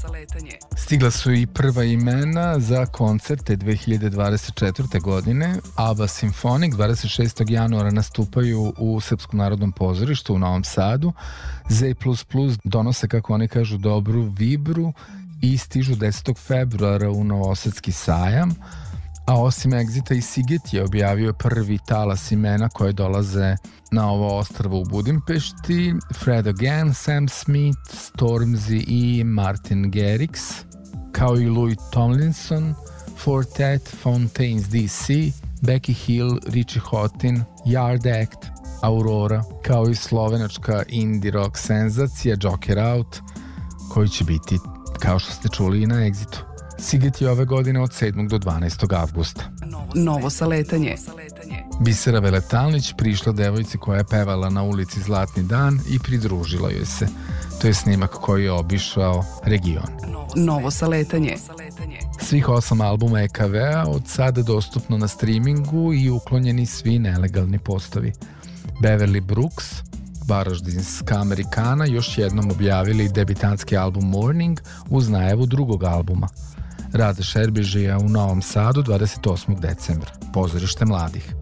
Stigla 0.78 1.12
su 1.12 1.34
i 1.34 1.48
prva 1.48 1.84
imena 1.84 2.60
za 2.60 2.86
koncerte 2.86 3.58
2024. 3.58 5.02
godine. 5.02 5.56
ABBA 5.76 6.08
Symphonic 6.08 6.74
26. 6.74 7.52
januara 7.52 7.92
nastupaju 7.92 8.74
u 8.78 9.02
Srpskom 9.02 9.40
narodnom 9.40 9.72
pozorištu 9.72 10.36
u 10.36 10.40
Novom 10.40 10.64
Sadu. 10.64 11.14
Z++ 11.70 11.96
donose, 12.64 13.08
kako 13.08 13.34
oni 13.34 13.48
kažu, 13.48 13.78
dobru 13.78 14.22
vibru 14.22 14.94
i 15.42 15.58
stižu 15.58 15.96
10. 15.96 16.38
februara 16.38 17.10
u 17.10 17.24
Novosadski 17.24 17.92
sajam. 17.92 18.56
A 19.30 19.42
osim 19.42 19.72
Exita 19.74 20.14
i 20.14 20.22
Siget 20.22 20.74
je 20.74 20.84
objavio 20.84 21.34
prvi 21.34 21.80
talas 21.88 22.32
imena 22.32 22.70
koje 22.70 22.94
dolaze 22.94 23.56
na 23.92 24.12
ovo 24.12 24.38
ostrvo 24.38 24.80
u 24.80 24.84
Budimpešti. 24.86 25.94
Fred 26.14 26.48
Again, 26.48 26.94
Sam 26.94 27.28
Smith, 27.28 27.80
Stormzy 27.94 28.84
i 28.88 29.24
Martin 29.24 29.92
Garrix, 29.92 30.64
kao 31.12 31.38
i 31.38 31.50
Louis 31.50 31.78
Tomlinson, 31.92 32.74
Fortet, 33.18 33.96
Fontaines 34.02 34.68
DC, 34.68 35.08
Becky 35.62 35.94
Hill, 35.94 36.40
Richie 36.46 36.82
Houghton, 36.82 37.44
Yard 37.66 38.22
Act, 38.24 38.46
Aurora, 38.82 39.44
kao 39.64 39.90
i 39.90 39.96
slovenačka 39.96 40.84
indie 40.88 41.32
rock 41.32 41.58
senzacija 41.58 42.38
Joker 42.44 42.80
Out, 42.80 43.20
koji 43.90 44.10
će 44.10 44.24
biti, 44.24 44.60
kao 45.00 45.20
što 45.20 45.32
ste 45.32 45.50
čuli, 45.50 45.88
na 45.88 45.96
Exitu. 45.96 46.49
Siget 46.82 47.22
je 47.22 47.32
ove 47.32 47.46
godine 47.46 47.82
od 47.82 47.90
7. 47.90 48.28
do 48.30 48.38
12. 48.38 48.96
avgusta. 49.02 49.42
Novo 49.96 50.30
saletanje. 50.30 50.96
Bisera 51.82 52.20
Veletalnić 52.20 52.94
prišla 52.98 53.32
devojci 53.32 53.78
koja 53.78 53.98
je 53.98 54.08
pevala 54.12 54.50
na 54.50 54.64
ulici 54.64 55.02
Zlatni 55.02 55.44
dan 55.44 55.80
i 55.90 56.00
pridružila 56.00 56.72
joj 56.72 56.86
se. 56.86 57.08
To 57.62 57.68
je 57.68 57.74
snimak 57.74 58.12
koji 58.12 58.44
je 58.44 58.52
obišao 58.52 59.26
region. 59.44 59.88
Novo 60.36 60.72
saletanje. 60.72 61.36
Svih 62.22 62.50
osam 62.50 62.82
albuma 62.82 63.22
EKV-a 63.22 63.86
od 63.88 64.08
sada 64.08 64.42
dostupno 64.42 64.98
na 64.98 65.08
streamingu 65.08 65.94
i 65.94 66.10
uklonjeni 66.10 66.66
svi 66.66 67.00
nelegalni 67.00 67.60
postovi. 67.60 68.14
Beverly 68.82 69.22
Brooks, 69.22 69.66
Varaždinska 70.28 71.16
Amerikana 71.16 71.86
još 71.86 72.18
jednom 72.18 72.52
objavili 72.52 73.10
debitanski 73.10 73.78
album 73.78 74.10
Morning 74.10 74.60
uz 74.90 75.10
najavu 75.10 75.46
drugog 75.46 75.84
albuma. 75.84 76.28
Rade 76.94 77.24
Šerbežija 77.24 77.98
u 77.98 78.10
Novom 78.10 78.42
Sadu 78.42 78.84
28. 78.84 79.60
decembra, 79.60 80.12
pozorište 80.34 80.86
mladih. 80.86 81.34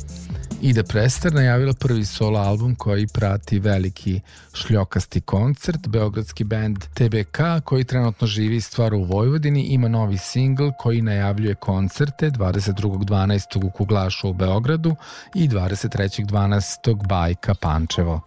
Ida 0.61 0.83
Prester 0.83 1.33
najavila 1.33 1.73
prvi 1.73 2.05
solo 2.05 2.39
album 2.39 2.75
koji 2.75 3.07
prati 3.07 3.59
veliki 3.59 4.21
šljokasti 4.53 5.21
koncert. 5.21 5.87
Beogradski 5.87 6.43
band 6.43 6.77
TBK 6.93 7.37
koji 7.63 7.83
trenutno 7.83 8.27
živi 8.27 8.55
i 8.55 8.61
stvara 8.61 8.95
u 8.95 9.03
Vojvodini 9.03 9.63
ima 9.63 9.87
novi 9.87 10.17
singl 10.17 10.69
koji 10.79 11.01
najavljuje 11.01 11.55
koncerte 11.55 12.31
22.12. 12.31 13.65
u 13.65 13.69
Kuglašu 13.69 14.29
u 14.29 14.33
Beogradu 14.33 14.95
i 15.35 15.49
23.12. 15.49 17.07
Bajka 17.07 17.53
Pančevo. 17.53 18.21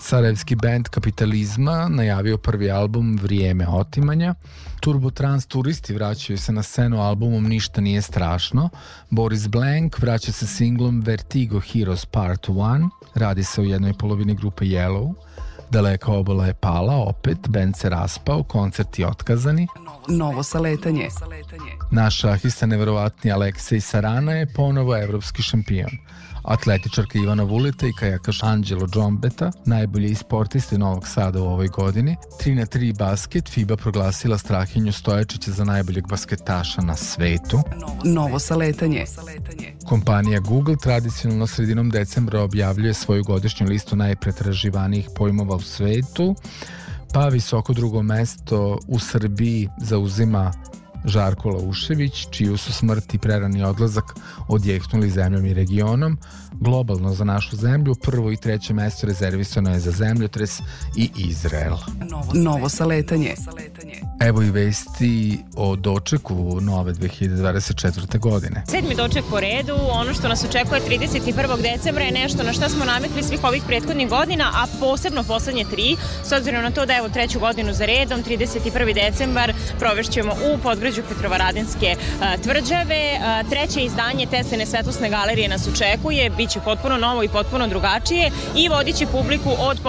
Sarajevski 0.00 0.54
band 0.54 0.88
Kapitalizma 0.88 1.88
najavio 1.88 2.38
prvi 2.38 2.70
album 2.70 3.18
Vrijeme 3.22 3.68
otimanja. 3.68 4.34
Turbo 4.80 5.10
Trans 5.10 5.46
turisti 5.46 5.94
vraćaju 5.94 6.38
se 6.38 6.52
na 6.52 6.62
scenu 6.62 7.00
albumom 7.00 7.48
Ništa 7.48 7.80
nije 7.80 8.02
strašno. 8.02 8.68
Boris 9.10 9.48
Blank 9.48 9.98
vraća 9.98 10.32
se 10.32 10.46
singlom 10.46 11.00
Vertigo 11.00 11.60
Heroes 11.60 12.06
Part 12.06 12.48
1. 12.48 12.88
Radi 13.14 13.44
se 13.44 13.60
o 13.60 13.64
jednoj 13.64 13.92
polovini 13.92 14.34
grupe 14.34 14.64
Yellow. 14.64 15.14
Daleka 15.70 16.12
obola 16.12 16.46
je 16.46 16.54
pala, 16.54 16.96
opet, 16.96 17.48
band 17.48 17.76
se 17.76 17.88
raspao, 17.88 18.42
koncerti 18.42 19.04
otkazani. 19.04 19.66
Novo 20.08 20.42
saletanje. 20.42 21.08
Naš 21.90 22.20
šahista 22.20 22.66
neverovatni 22.66 23.32
Aleksej 23.32 23.80
Sarana 23.80 24.32
je 24.32 24.46
ponovo 24.46 24.96
evropski 24.96 25.42
šampion. 25.42 25.90
Atletičarka 26.46 27.18
Ivana 27.18 27.42
Vuleta 27.42 27.86
i 27.86 27.92
kajakaš 27.92 28.42
Anđelo 28.42 28.86
Džombeta, 28.86 29.52
najbolji 29.64 30.14
sportisti 30.14 30.78
Novog 30.78 31.08
Sada 31.08 31.42
u 31.42 31.46
ovoj 31.46 31.68
godini. 31.68 32.16
3 32.40 32.54
na 32.54 32.66
3 32.66 32.98
basket, 32.98 33.48
FIBA 33.48 33.76
proglasila 33.76 34.38
Strahinju 34.38 34.92
Stojačića 34.92 35.50
za 35.50 35.64
najboljeg 35.64 36.08
basketaša 36.08 36.82
na 36.82 36.96
svetu. 36.96 37.60
Novo 38.04 38.38
saletanje. 38.38 39.04
Kompanija 39.88 40.40
Google 40.40 40.76
tradicionalno 40.82 41.46
sredinom 41.46 41.90
decembra 41.90 42.42
objavljuje 42.42 42.94
svoju 42.94 43.24
godišnju 43.24 43.66
listu 43.66 43.96
najpretraživanijih 43.96 45.08
pojmova 45.16 45.56
u 45.56 45.60
svetu, 45.60 46.34
pa 47.12 47.28
visoko 47.28 47.72
drugo 47.72 48.02
mesto 48.02 48.78
u 48.88 48.98
Srbiji 48.98 49.68
zauzima 49.80 50.52
Žarko 51.04 51.48
Laušević, 51.48 52.26
čiju 52.30 52.56
su 52.56 52.72
smrt 52.72 53.14
i 53.14 53.18
prerani 53.18 53.62
odlazak 53.62 54.14
odjehnuli 54.48 55.10
zemljom 55.10 55.46
i 55.46 55.54
regionom. 55.54 56.18
Globalno 56.52 57.14
za 57.14 57.24
našu 57.24 57.56
zemlju 57.56 57.94
prvo 57.94 58.32
i 58.32 58.36
treće 58.36 58.74
mesto 58.74 59.06
rezervisano 59.06 59.70
je 59.70 59.80
za 59.80 59.90
zemljotres 59.90 60.60
i 60.96 61.10
Izrael. 61.16 61.76
Novo 62.34 62.68
saletanje. 62.68 63.34
Evo 64.20 64.42
i 64.42 64.50
vesti 64.50 65.38
o 65.56 65.76
dočeku 65.76 66.60
nove 66.60 66.92
2024. 66.92 68.18
godine. 68.18 68.64
Sedmi 68.68 68.94
doček 68.94 69.24
po 69.30 69.40
redu, 69.40 69.74
ono 69.90 70.14
što 70.14 70.28
nas 70.28 70.44
očekuje 70.44 70.80
31. 70.88 71.62
decembra 71.62 72.04
je 72.04 72.12
nešto 72.12 72.42
na 72.42 72.52
šta 72.52 72.68
smo 72.68 72.84
navikli 72.84 73.22
svih 73.22 73.44
ovih 73.44 73.62
prethodnih 73.66 74.08
godina, 74.08 74.44
a 74.54 74.66
posebno 74.80 75.22
poslednje 75.22 75.64
tri, 75.70 75.96
s 76.24 76.32
obzirom 76.32 76.62
na 76.62 76.70
to 76.70 76.86
da 76.86 76.96
evo 76.96 77.08
treću 77.08 77.40
godinu 77.40 77.72
za 77.72 77.86
redom, 77.86 78.24
31. 78.24 78.94
decembar 78.94 79.52
provešćemo 79.78 80.32
u 80.32 80.58
podgrađu 80.86 81.08
Petrovaradinske 81.08 81.96
a, 82.22 82.36
tvrđave. 82.36 83.18
A, 83.22 83.42
treće 83.50 83.80
izdanje 83.80 84.26
Tesene 84.26 84.66
svetlosne 84.66 85.10
galerije 85.10 85.48
nas 85.48 85.68
očekuje, 85.68 86.30
bit 86.30 86.50
će 86.50 86.60
potpuno 86.60 86.96
novo 86.96 87.22
i 87.22 87.28
potpuno 87.28 87.68
drugačije 87.68 88.30
i 88.56 88.68
vodit 88.68 88.96
će 88.96 89.06
publiku 89.06 89.50
od 89.58 89.80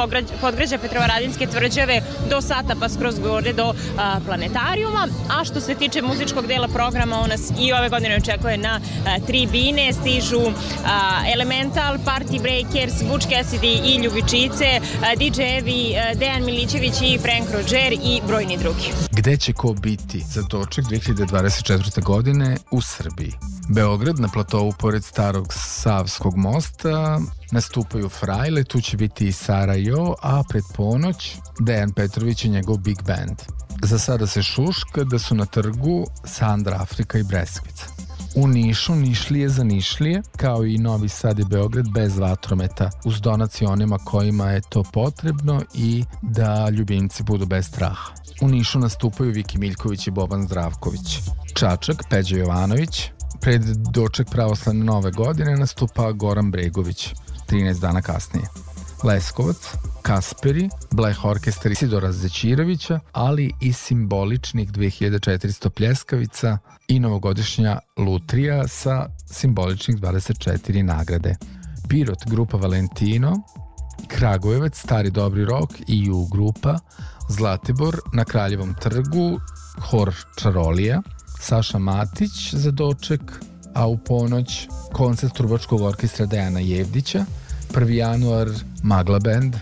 podgrađa 0.41 0.77
Petrovaradinske 0.77 1.47
tvrđave 1.47 2.01
do 2.29 2.41
sata 2.41 2.75
pa 2.79 2.89
skroz 2.89 3.19
gore 3.19 3.53
do 3.53 3.73
a, 3.97 4.19
planetarijuma. 4.25 5.07
A 5.29 5.45
što 5.45 5.61
se 5.61 5.75
tiče 5.75 6.01
muzičkog 6.01 6.47
dela 6.47 6.67
programa, 6.67 7.19
on 7.19 7.29
nas 7.29 7.51
i 7.59 7.73
ove 7.73 7.89
godine 7.89 8.15
očekuje 8.15 8.57
na 8.57 8.79
a, 8.79 9.19
tribine, 9.27 9.93
stižu 9.93 10.41
Elemental, 11.33 11.97
Party 12.05 12.41
Breakers, 12.41 13.03
Butch 13.11 13.27
Cassidy 13.27 13.79
i 13.85 14.03
Ljubičice, 14.03 14.79
DJ-evi 15.17 15.95
Dejan 16.15 16.45
Milićević 16.45 16.93
i 17.01 17.17
Frank 17.17 17.51
Roger 17.51 17.93
i 17.93 18.21
brojni 18.27 18.57
drugi. 18.57 18.91
Gde 19.11 19.37
će 19.37 19.53
ko 19.53 19.73
biti 19.73 20.19
za 20.19 20.41
doček 20.41 20.86
2024. 20.89 22.03
godine 22.03 22.57
u 22.71 22.81
Srbiji? 22.81 23.33
Beograd 23.69 24.19
na 24.19 24.27
platovu 24.27 24.73
pored 24.79 25.03
starog 25.03 25.53
Savskog 25.53 26.37
mosta 26.37 27.19
nastupaju 27.51 28.09
Frajle, 28.09 28.63
tu 28.63 28.81
će 28.81 28.97
biti 28.97 29.27
i 29.27 29.31
Sara 29.31 29.75
Jo, 29.75 30.15
a 30.21 30.43
pred 30.49 30.63
ponoć 30.75 31.35
Dejan 31.59 31.91
Petrović 31.91 32.45
i 32.45 32.49
njegov 32.49 32.77
big 32.77 33.01
band. 33.01 33.41
Za 33.83 33.99
sada 33.99 34.27
se 34.27 34.43
šuška 34.43 35.03
da 35.03 35.19
su 35.19 35.35
na 35.35 35.45
trgu 35.45 36.05
Sandra 36.25 36.77
Afrika 36.81 37.17
i 37.17 37.23
Breskvica. 37.23 37.96
U 38.39 38.47
Nišu 38.47 38.95
Nišlije 38.95 39.49
za 39.49 39.63
Nišlije, 39.63 40.21
kao 40.37 40.65
i 40.65 40.77
Novi 40.77 41.09
Sad 41.09 41.39
i 41.39 41.45
Beograd 41.45 41.89
bez 41.93 42.17
vatrometa, 42.17 42.89
uz 43.05 43.21
donaciju 43.21 43.69
onima 43.69 43.97
kojima 43.97 44.51
je 44.51 44.61
to 44.69 44.83
potrebno 44.83 45.61
i 45.73 46.03
da 46.21 46.69
ljubimci 46.69 47.23
budu 47.23 47.45
bez 47.45 47.65
straha. 47.65 48.13
U 48.41 48.47
Nišu 48.47 48.79
nastupaju 48.79 49.31
Viki 49.31 49.57
Miljković 49.57 50.07
i 50.07 50.11
Boban 50.11 50.43
Zdravković. 50.43 51.19
Čačak, 51.53 52.03
Peđa 52.09 52.37
Jovanović, 52.37 53.09
pred 53.41 53.61
doček 53.91 54.29
pravoslavne 54.29 54.85
nove 54.85 55.11
godine 55.11 55.55
nastupa 55.55 56.11
Goran 56.11 56.51
Bregović, 56.51 57.13
13 57.49 57.79
dana 57.79 58.01
kasnije. 58.01 58.47
Leskovac, 59.03 59.57
Kasperi, 60.01 60.69
Bleh 60.91 61.25
Orkestar 61.25 61.71
Isidora 61.71 62.11
Zećirovića, 62.11 62.99
ali 63.11 63.53
i 63.61 63.73
simboličnih 63.73 64.71
2400 64.71 65.69
pljeskavica 65.69 66.57
i 66.87 66.99
novogodišnja 66.99 67.79
Lutrija 67.97 68.67
sa 68.67 69.09
simboličnih 69.31 69.97
24 69.97 70.81
nagrade. 70.81 71.35
Pirot 71.89 72.25
grupa 72.25 72.57
Valentino, 72.57 73.41
Kragujevac, 74.07 74.79
Stari 74.79 75.11
Dobri 75.11 75.45
Rok 75.45 75.69
i 75.87 76.11
U 76.11 76.25
grupa, 76.25 76.79
Zlatibor 77.29 77.99
na 78.13 78.25
Kraljevom 78.25 78.75
trgu, 78.81 79.39
Hor 79.81 80.15
Čarolija, 80.35 81.01
Saša 81.39 81.77
Matić 81.77 82.53
za 82.53 82.71
doček, 82.71 83.21
a 83.73 83.87
u 83.87 83.97
ponoć 83.97 84.67
koncert 84.93 85.33
Trubačkog 85.33 85.81
orkestra 85.81 86.25
Dejana 86.25 86.59
Jevdića, 86.59 87.25
1. 87.73 87.89
januar 87.89 88.47
Magla 88.83 89.19
Band, 89.19 89.55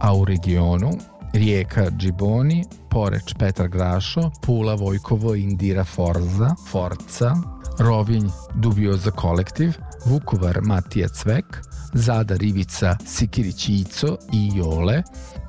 a 0.00 0.14
u 0.14 0.24
regionu 0.24 0.90
Rijeka 1.32 1.90
Džiboni, 1.90 2.64
Poreč 2.90 3.34
Petar 3.38 3.68
Grašo, 3.68 4.30
Pula 4.42 4.74
Vojkovo 4.74 5.34
Indira 5.34 5.84
Forza, 5.84 6.54
Forca, 6.70 7.34
Rovinj 7.78 8.28
Dubioza 8.54 9.10
Kolektiv, 9.10 9.72
Vukovar 10.04 10.60
Matija 10.62 11.08
Cvek, 11.08 11.62
Zadar 11.92 12.42
Ivica 12.42 12.96
Sikirić 13.06 13.68
Ico 13.68 14.16
i 14.32 14.50
Jole, 14.54 15.02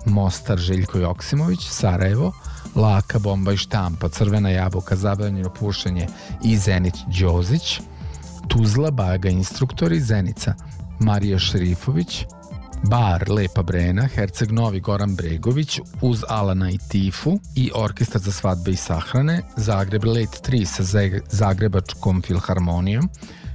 Mostar 0.05 0.57
Željko 0.57 0.97
Joksimović, 0.97 1.59
Sarajevo, 1.69 2.31
Laka 2.75 3.19
bomba 3.19 3.53
i 3.53 3.57
štampa, 3.57 4.09
Crvena 4.09 4.49
jabuka, 4.49 4.95
zabranjeno 4.95 5.49
pušenje 5.49 6.07
i 6.43 6.57
Zenit 6.57 6.95
Đozić, 7.19 7.81
Tuzla 8.47 8.91
Baga 8.91 9.29
instruktori, 9.29 9.99
Zenica 9.99 10.53
Marija 10.99 11.39
Šerifović, 11.39 12.25
Bar 12.83 13.29
Lepa 13.29 13.63
Brena, 13.63 14.07
Herceg 14.07 14.51
Novi 14.51 14.79
Goran 14.79 15.15
Bregović 15.15 15.79
uz 16.01 16.23
Alana 16.27 16.71
i 16.71 16.77
Tifu 16.89 17.39
i 17.55 17.71
Orkestar 17.75 18.21
za 18.21 18.31
svadbe 18.31 18.71
i 18.71 18.75
sahrane, 18.75 19.41
Zagreb 19.57 20.05
Late 20.05 20.51
3 20.51 20.65
sa 20.65 21.09
Zagrebačkom 21.29 22.21
filharmonijom, 22.21 23.09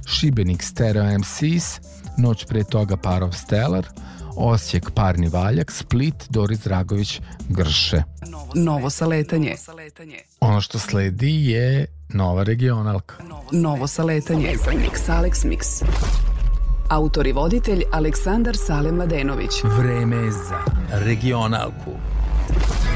Šibenik 0.05 0.63
Stereo 0.63 1.19
MCs, 1.19 1.79
Noć 2.17 2.45
pre 2.45 2.63
toga 2.63 2.97
Parov 2.97 3.31
Stellar, 3.31 3.87
Osijek 4.35 4.91
Parni 4.91 5.29
Valjak, 5.29 5.71
Split 5.71 6.15
Doris 6.29 6.59
Dragović 6.59 7.21
Grše. 7.49 8.03
Novo 8.55 8.89
saletanje. 8.89 9.55
Ono 10.39 10.61
što 10.61 10.79
sledi 10.79 11.45
je 11.45 11.85
nova 12.09 12.43
regionalka. 12.43 13.15
Novo 13.51 13.87
saletanje. 13.87 14.55
Mix 14.67 15.09
Alex 15.09 15.45
Mix. 15.45 15.83
Autor 16.91 17.27
i 17.27 17.31
voditelj 17.31 17.83
Aleksandar 17.91 18.57
Sale 18.57 18.91
Mladenović. 18.91 19.51
Vreme 19.63 20.15
je 20.15 20.31
za 20.31 20.59
regionalku. 20.91 21.91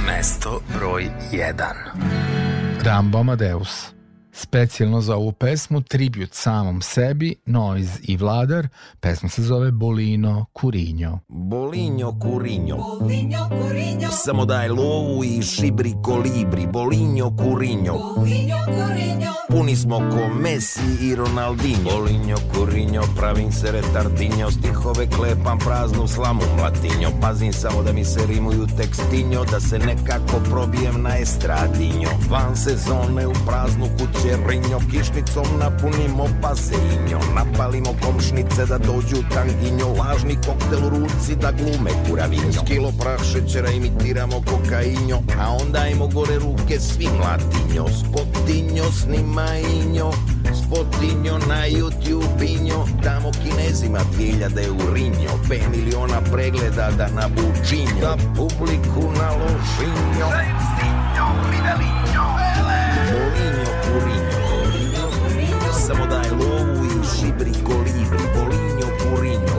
Mesto 0.05 0.59
broj 0.77 1.09
1. 1.31 1.63
Rambo 2.83 3.17
Amadeus. 3.17 3.85
Specijalno 4.31 5.01
za 5.01 5.15
ovu 5.15 5.31
pesmu 5.31 5.81
tribut 5.81 6.33
samom 6.33 6.81
sebi, 6.81 7.35
Noise 7.45 7.99
i 8.03 8.17
Vladar. 8.17 8.67
Pesma 8.99 9.29
se 9.29 9.41
zove 9.41 9.71
Bolino 9.71 10.45
Kurinjo. 10.53 11.19
Bolinjo 11.27 12.19
Kurinjo. 12.21 12.77
Bolinjo 12.77 13.49
Kurinjo. 13.49 14.09
Samo 14.11 14.45
daj 14.45 14.69
lovu 14.69 15.23
i 15.23 15.41
šibri 15.41 15.93
kolibri. 16.03 16.67
Bolinjo 16.67 17.29
Kurinjo. 17.37 17.93
Bolinjo 17.93 18.57
Kurinjo. 18.65 19.34
Puni 19.55 19.75
smo 19.75 19.97
ko 19.97 20.27
Messi 20.41 20.81
i 21.01 21.15
Ronaldinho. 21.15 21.89
Bolinjo 21.91 22.37
Kurinjo, 22.53 23.03
pravim 23.17 23.51
se 23.51 23.71
retardinjo. 23.71 24.51
Stihove 24.51 25.07
klepam 25.07 25.59
praznu 25.59 26.07
slamu 26.07 26.41
mlatinjo. 26.57 27.09
Pazim 27.21 27.53
samo 27.53 27.83
da 27.83 27.93
mi 27.93 28.05
se 28.05 28.25
rimuju 28.27 28.67
tekstinjo. 28.77 29.45
Da 29.45 29.59
se 29.59 29.79
nekako 29.79 30.39
probijem 30.49 31.01
na 31.01 31.17
estradinjo. 31.17 32.09
Van 32.29 32.55
sezone 32.55 33.27
u 33.27 33.33
praznu 33.47 33.85
kuću 33.97 34.25
rinjo 34.47 34.79
Kišnicom 34.91 35.45
napunimo 35.59 36.27
bazenjo 36.41 37.19
Napalimo 37.35 37.89
komšnice 38.05 38.65
da 38.65 38.77
dođu 38.77 39.17
tanginjo 39.33 39.87
Lažni 39.87 40.35
koktel 40.35 40.85
u 40.85 40.89
ruci 40.89 41.35
da 41.35 41.51
glume 41.51 41.91
kuravinjo 42.09 42.61
Kilo 42.67 42.91
prah 42.99 43.23
šećera 43.33 43.69
imitiramo 43.69 44.41
kokainjo 44.49 45.17
A 45.39 45.57
onda 45.61 45.79
ajmo 45.79 46.07
gore 46.07 46.35
ruke 46.39 46.79
svi 46.79 47.07
mlatinjo 47.17 47.85
Spotinjo 47.87 48.83
snimajinjo 49.45 50.11
Spotinjo 50.53 51.37
na 51.47 51.67
YouTube-injo 51.67 52.87
Damo 53.03 53.31
kinezima 53.31 53.99
2000 53.99 54.65
eurinjo 54.65 55.29
5 55.49 55.69
miliona 55.69 56.21
pregleda 56.21 56.91
da 56.91 57.07
nabučinjo 57.07 58.01
Da 58.01 58.17
publiku 58.35 59.11
naložinjo 59.11 60.27
Sinjo, 60.75 61.27
Midelinjo, 61.51 62.25
Bolinjo, 63.11 63.71
Kurinjo 63.83 65.73
Samo 65.87 66.05
daj 66.05 66.29
lovu 66.29 66.85
i 66.85 67.05
šibri 67.17 67.53
kolibri 67.63 68.25
Bolinjo, 68.35 68.87
Kurinjo 69.03 69.55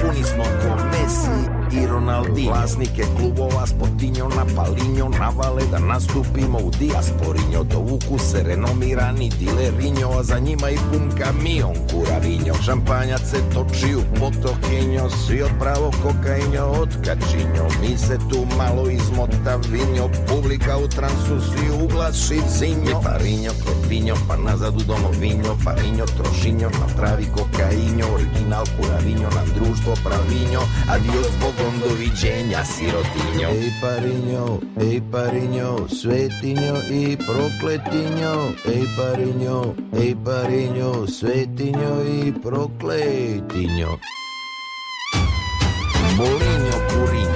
Puni 0.00 0.24
smo 0.24 0.44
ko 0.44 0.84
Messi 0.84 1.51
i 1.72 1.86
Ronaldinho. 1.86 2.52
Vlasnike 2.52 3.04
klubova 3.16 3.66
spotinjo 3.66 4.28
na 4.28 4.44
palinjo 4.56 5.08
Navale 5.08 5.62
da 5.70 5.78
nastupimo 5.78 6.58
u 6.58 6.70
dijasporinjo. 6.78 7.62
Dovuku 7.64 8.18
se 8.18 8.42
renomirani 8.42 9.30
dilerinjo 9.38 10.08
A 10.18 10.22
za 10.22 10.38
njima 10.38 10.70
i 10.70 10.76
pun 10.76 11.10
kamion 11.18 11.74
kurarinjo. 11.90 12.54
Šampanjac 12.64 13.20
se 13.30 13.36
toči 13.54 13.94
u 13.96 14.02
potokinjo 14.20 15.10
Svi 15.10 15.42
od 15.42 15.50
pravo 15.60 15.90
kokainjo 16.02 16.64
od 16.64 16.88
kačinjo. 17.04 17.66
Mi 17.80 17.98
se 17.98 18.18
tu 18.18 18.46
malo 18.58 18.90
izmotavinjo 18.90 20.08
Publika 20.28 20.78
u 20.78 20.88
transu 20.88 21.40
svi 21.40 21.84
uglas 21.84 22.16
šizinjo 22.16 23.00
Parinjo, 23.04 23.52
klepinjo, 23.64 24.14
pa 24.28 24.36
nazad 24.36 24.76
u 24.76 24.84
domovinjo. 24.84 25.56
Parinjo, 25.64 26.06
trošinjo, 26.06 26.70
napravi 26.80 27.26
kokainjo 27.34 28.06
Original 28.14 28.64
kuravinjo, 28.76 29.28
nam 29.30 29.46
društvo 29.54 29.94
pravinjo. 30.04 30.60
Adios 30.88 31.32
bogom, 31.62 31.80
doviđenja, 31.80 32.64
sirotinjo. 32.64 33.48
Ej 33.48 33.70
parinjo, 33.82 34.58
ej 34.80 35.00
parinjo, 35.12 35.88
svetinjo 35.88 36.76
i 36.90 37.16
prokletinjo. 37.16 38.34
Ej 38.66 38.84
parinjo, 38.96 39.74
ej 40.02 40.14
parinjo, 40.24 41.06
svetinjo 41.06 42.04
i 42.04 42.32
prokletinjo. 42.42 43.98
Bolinjo, 46.16 46.76
kurinjo 46.90 47.31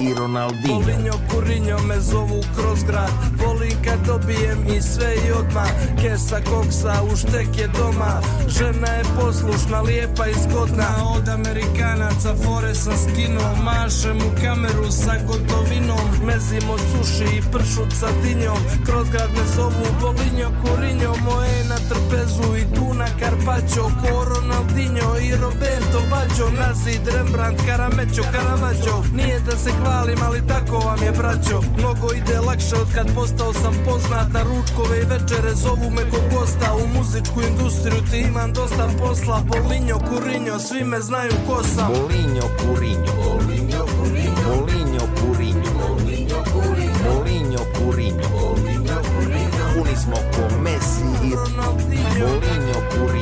i 0.00 0.14
Ronaldinho. 0.14 0.80
Bolinjo 0.80 1.12
kurinjo 1.30 1.78
me 1.78 2.00
zovu 2.00 2.42
kroz 2.56 2.82
grad. 2.84 3.10
Volim 3.44 3.76
kad 3.84 4.06
dobijem 4.06 4.58
i 4.76 4.82
sve 4.82 5.14
i 5.28 5.32
odmah 5.32 5.70
Kesa 6.00 6.40
koksa 6.50 7.02
u 7.12 7.16
štek 7.16 7.58
je 7.58 7.68
doma. 7.68 8.20
Žena 8.48 8.88
je 8.88 9.04
poslušna, 9.20 9.80
lijepa 9.80 10.26
i 10.26 10.34
zgodna. 10.34 10.88
Od 11.16 11.28
Amerikanaca 11.28 12.34
fore 12.44 12.74
sam 12.74 12.96
skinuo 12.96 13.54
Mašem 13.64 14.16
u 14.16 14.30
kameru 14.42 14.90
sa 14.90 15.14
gotovinom. 15.26 16.06
Mezimo 16.26 16.78
suši 16.78 17.36
i 17.36 17.42
pršut 17.52 17.92
sa 18.00 18.08
dinjom 18.22 18.58
Kroz 18.86 19.10
grad 19.10 19.30
me 19.36 19.44
zovu 19.56 19.86
Bolinjo 20.00 20.50
kurinjo 20.62 21.12
Moje 21.24 21.50
je 21.50 21.64
na 21.64 21.76
trpezu 21.88 22.56
i 22.56 22.64
tuna 22.74 23.06
Carpaccio. 23.20 23.84
Ko 24.00 24.24
Ronaldinho 24.30 25.16
i 25.18 25.30
Roberto 25.42 26.00
Baggio. 26.10 26.50
Nazid, 26.60 27.08
Rembrandt, 27.14 27.60
Karamećo, 27.66 28.22
Caravaggio. 28.32 28.96
Nije 29.12 29.40
da 29.40 29.56
se 29.56 29.70
hvalim, 29.90 30.18
ali 30.26 30.46
tako 30.46 30.78
vam 30.78 31.02
je 31.02 31.12
braćo. 31.12 31.60
Mnogo 31.78 32.12
ide 32.12 32.38
lakše 32.38 32.76
od 32.76 32.88
kad 32.94 33.14
postao 33.14 33.52
sam 33.52 33.74
poznat. 33.84 34.32
Na 34.32 34.42
ručkove 34.42 34.96
i 35.02 35.04
večere 35.04 35.54
zovu 35.54 35.90
me 35.90 36.02
ko 36.10 36.18
gosta. 36.34 36.74
U 36.74 36.86
muzičku 36.96 37.40
industriju 37.50 38.02
ti 38.10 38.18
imam 38.18 38.52
dosta 38.52 38.88
posla. 38.98 39.42
Bolinjo, 39.46 39.98
Kurinjo, 40.08 40.58
svi 40.58 40.84
me 40.84 41.00
znaju 41.00 41.32
ko 41.46 41.62
sam. 41.62 41.88
Bolinjo, 41.92 42.46
kurinjo. 42.60 43.12
Bolinjo, 43.22 43.82
kurinjo. 43.96 44.42
Bolinjo, 44.46 45.04
kurinjo. 45.18 45.70
Bolinjo, 45.80 46.40
kurinjo. 46.52 47.00
Bolinjo, 47.06 47.62
kurinjo. 47.76 48.28
Bolinjo, 48.40 48.98
kurinjo. 49.10 49.64
Puni 49.74 49.96
smo 50.02 50.16
ko 50.32 50.42
Messi 50.64 51.04
i 51.24 51.30
Ronaldinho 51.34 52.26
Bolinjo, 52.26 52.78
kurinjo 52.90 53.19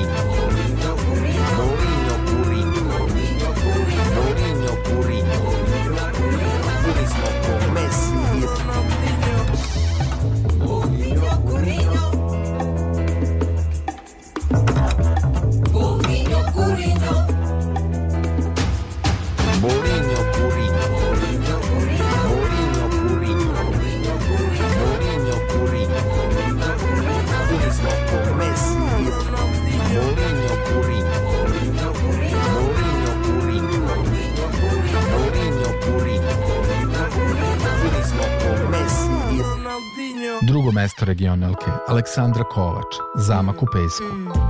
Drugo 40.49 40.73
mesto 40.73 41.05
regionalke, 41.05 41.69
Aleksandra 41.89 42.45
Kovač, 42.45 42.97
Zamak 43.21 43.63
u 43.63 43.67
pesku. 43.67 44.48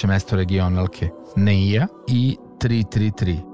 treće 0.00 0.06
mesto 0.06 0.36
regionalke 0.36 1.08
NEIA 1.36 1.86
i 2.08 2.36
333. 2.60 3.49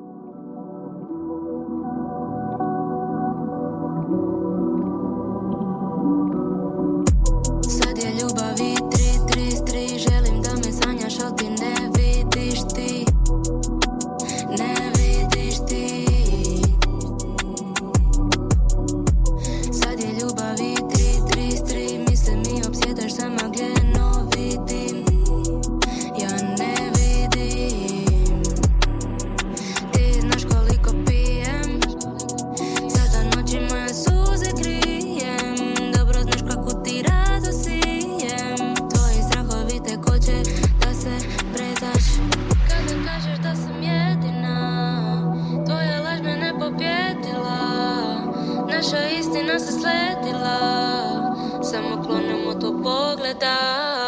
radila 50.27 51.63
Samo 51.63 52.03
klonem 52.03 52.47
od 52.49 52.61
to 52.61 52.73
pogleda 52.83 54.06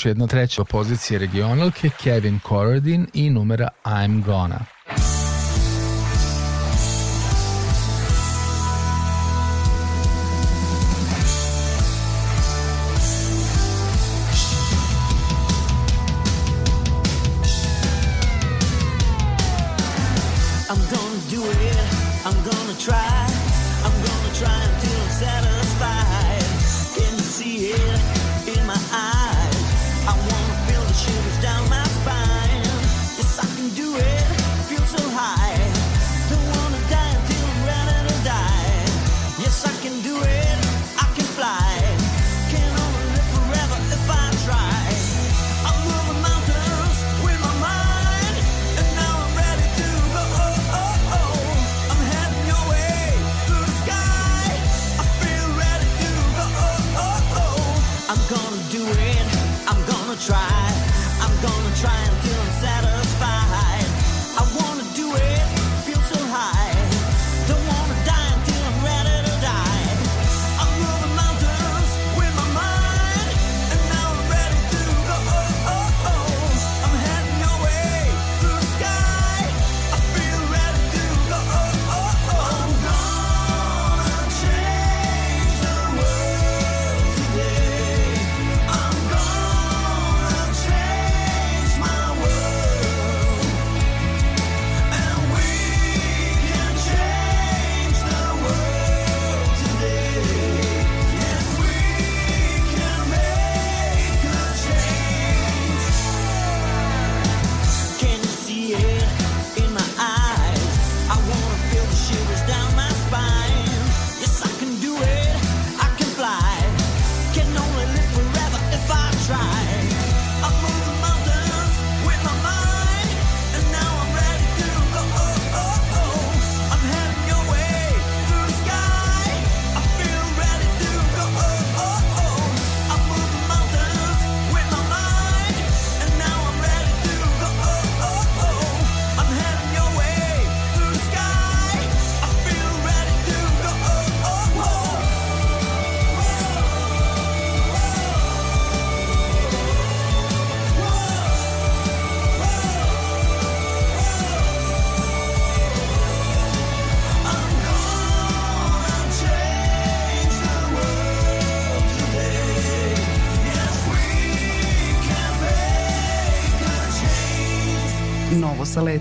još 0.00 0.06
jedna 0.06 0.26
treća 0.26 0.64
pozicija 0.64 1.20
regionalke 1.20 1.90
Kevin 2.02 2.40
Corradin 2.48 3.06
i 3.14 3.30
numera 3.30 3.68
I'm 3.84 4.24
Gonna. 4.24 4.79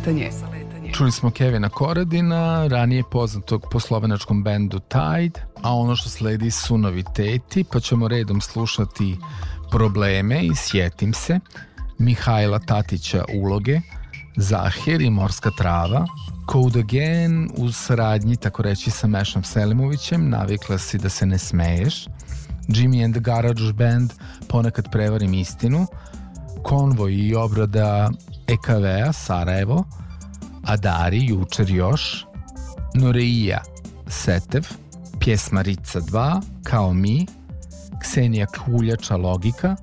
Saletanje. 0.06 0.94
Čuli 0.94 1.12
smo 1.12 1.32
Kevina 1.32 1.70
Koradina, 1.70 2.68
ranije 2.68 3.04
poznatog 3.12 3.66
po 3.72 3.80
slovenačkom 3.80 4.44
bendu 4.44 4.80
Tide, 4.80 5.42
a 5.62 5.76
ono 5.76 5.96
što 5.96 6.10
sledi 6.10 6.52
su 6.52 6.78
noviteti, 6.78 7.64
pa 7.64 7.80
ćemo 7.80 8.08
redom 8.08 8.42
slušati 8.42 9.18
probleme 9.72 10.44
i 10.44 10.56
sjetim 10.56 11.14
se, 11.14 11.40
Mihajla 11.98 12.60
Tatića 12.60 13.24
uloge, 13.34 13.80
Zahir 14.36 15.02
i 15.02 15.10
Morska 15.10 15.52
trava, 15.58 16.08
Code 16.52 16.80
Again 16.80 17.50
uz 17.58 17.76
saradnji, 17.76 18.36
tako 18.36 18.62
reći, 18.64 18.92
sa 18.92 19.08
Mešom 19.08 19.44
Selimovićem, 19.44 20.30
navikla 20.30 20.78
si 20.78 20.98
da 20.98 21.10
se 21.10 21.26
ne 21.26 21.38
smeješ, 21.38 22.06
Jimmy 22.68 23.06
and 23.06 23.14
the 23.14 23.22
Garage 23.22 23.74
Band, 23.74 24.14
ponekad 24.48 24.92
prevarim 24.92 25.34
istinu, 25.34 25.88
konvoj 26.64 27.14
i 27.14 27.36
obrada 27.36 28.10
EKV-a 28.50 29.14
Sarajevo, 29.14 29.84
Adari 30.64 31.26
jučer 31.26 31.70
još, 31.70 32.26
Noreija 32.96 33.64
Setev, 34.08 34.68
pjesma 35.20 35.62
Rica 35.62 36.00
2, 36.00 36.42
Kao 36.64 36.94
mi, 36.94 37.26
Ksenija 38.02 38.46
Kuljača 38.46 39.18
Logika, 39.18 39.76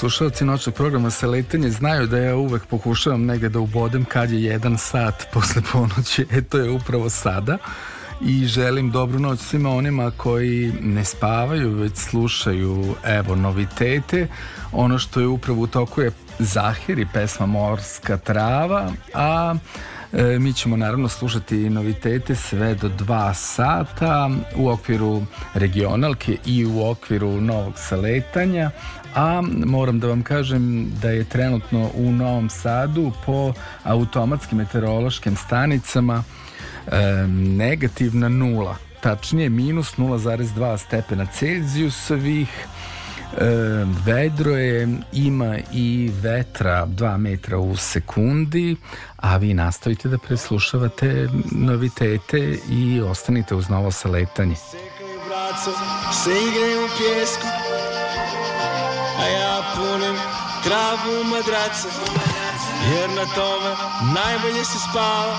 slušalci 0.00 0.44
noćnog 0.44 0.74
programa 0.74 1.10
sa 1.10 1.26
letenje 1.26 1.70
znaju 1.70 2.06
da 2.06 2.18
ja 2.18 2.36
uvek 2.36 2.66
pokušavam 2.66 3.24
negde 3.24 3.48
da 3.48 3.58
ubodem 3.58 4.04
kad 4.04 4.30
je 4.30 4.42
jedan 4.42 4.78
sat 4.78 5.26
posle 5.32 5.62
ponoći, 5.72 6.26
e 6.30 6.42
to 6.42 6.58
je 6.58 6.70
upravo 6.70 7.10
sada. 7.10 7.58
I 8.20 8.46
želim 8.46 8.90
dobru 8.90 9.18
noć 9.18 9.40
svima 9.40 9.70
onima 9.70 10.12
koji 10.16 10.72
ne 10.80 11.04
spavaju 11.04 11.70
već 11.70 11.96
slušaju 11.96 12.94
evo 13.04 13.34
novitete. 13.34 14.28
Ono 14.72 14.98
što 14.98 15.20
je 15.20 15.26
upravo 15.26 15.62
u 15.62 15.66
toku 15.66 16.00
je 16.00 16.12
Zahiri 16.38 17.06
pesma 17.12 17.46
Morska 17.46 18.16
trava 18.16 18.92
a 19.14 19.54
E, 20.12 20.38
mi 20.38 20.52
ćemo 20.52 20.76
naravno 20.76 21.08
slušati 21.08 21.70
novitete 21.70 22.34
sve 22.34 22.74
do 22.74 22.88
dva 22.88 23.34
sata 23.34 24.30
u 24.56 24.68
okviru 24.68 25.22
regionalke 25.54 26.36
i 26.46 26.66
u 26.66 26.90
okviru 26.90 27.40
novog 27.40 27.72
saletanja, 27.76 28.70
a 29.14 29.42
moram 29.66 30.00
da 30.00 30.06
vam 30.06 30.22
kažem 30.22 30.92
da 31.02 31.10
je 31.10 31.24
trenutno 31.24 31.90
u 31.94 32.12
Novom 32.12 32.50
Sadu 32.50 33.12
po 33.26 33.52
automatskim 33.84 34.58
meteorološkim 34.58 35.36
stanicama 35.36 36.24
e, 36.86 37.26
negativna 37.56 38.28
nula, 38.28 38.76
tačnije 39.00 39.48
minus 39.50 39.96
0,2 39.96 40.78
stepena 40.78 41.26
Celzijusovih, 41.26 42.66
Vedro 44.04 44.56
je, 44.56 44.88
ima 45.12 45.56
i 45.72 46.10
vetra 46.22 46.86
2 46.86 47.16
metra 47.16 47.58
u 47.58 47.76
sekundi, 47.76 48.76
a 49.16 49.36
vi 49.36 49.54
nastavite 49.54 50.08
da 50.08 50.18
preslušavate 50.18 51.28
novitete 51.50 52.58
i 52.70 53.00
ostanite 53.00 53.54
uz 53.54 53.68
novo 53.68 53.90
saletanje. 53.90 54.56
se 56.12 56.30
igre 56.30 56.84
u 56.84 56.88
pjesku, 56.98 57.46
a 59.18 59.26
ja 59.26 59.62
punem 59.76 60.16
travu 60.64 61.24
madraca, 61.24 61.88
jer 62.92 63.10
na 63.10 63.24
tome 63.34 63.74
najbolje 64.14 64.64
se 64.64 64.78
spava. 64.90 65.36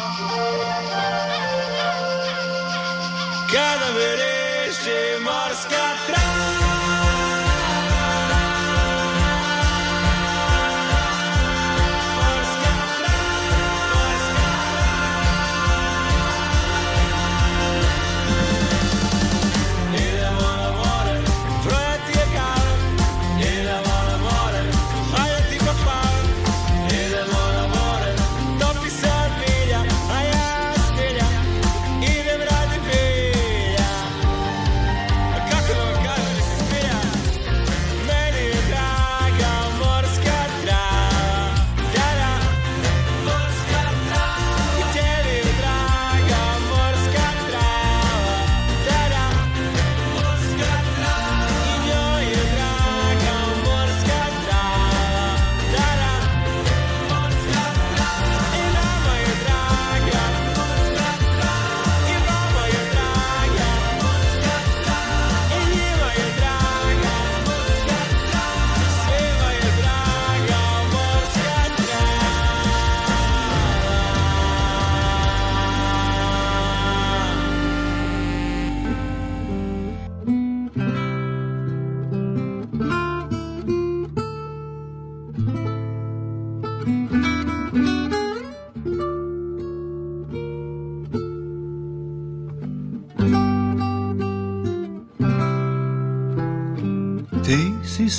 Kada 3.52 3.94
me 3.94 4.16
reše 4.16 5.20
morska 5.24 5.86
trava, 6.08 6.71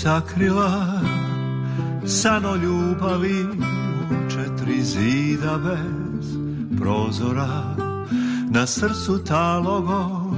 sakrila 0.02 1.00
san 2.06 2.46
o 2.46 2.56
ljubavi 2.56 3.44
u 4.10 4.30
četiri 4.30 4.82
zida 4.82 5.58
bez 5.58 6.26
prozora. 6.78 7.76
Na 8.50 8.66
srcu 8.66 9.24
talogo 9.24 10.34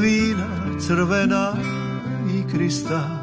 vina 0.00 0.78
crvena 0.80 1.52
i 2.34 2.52
kristal 2.52 3.18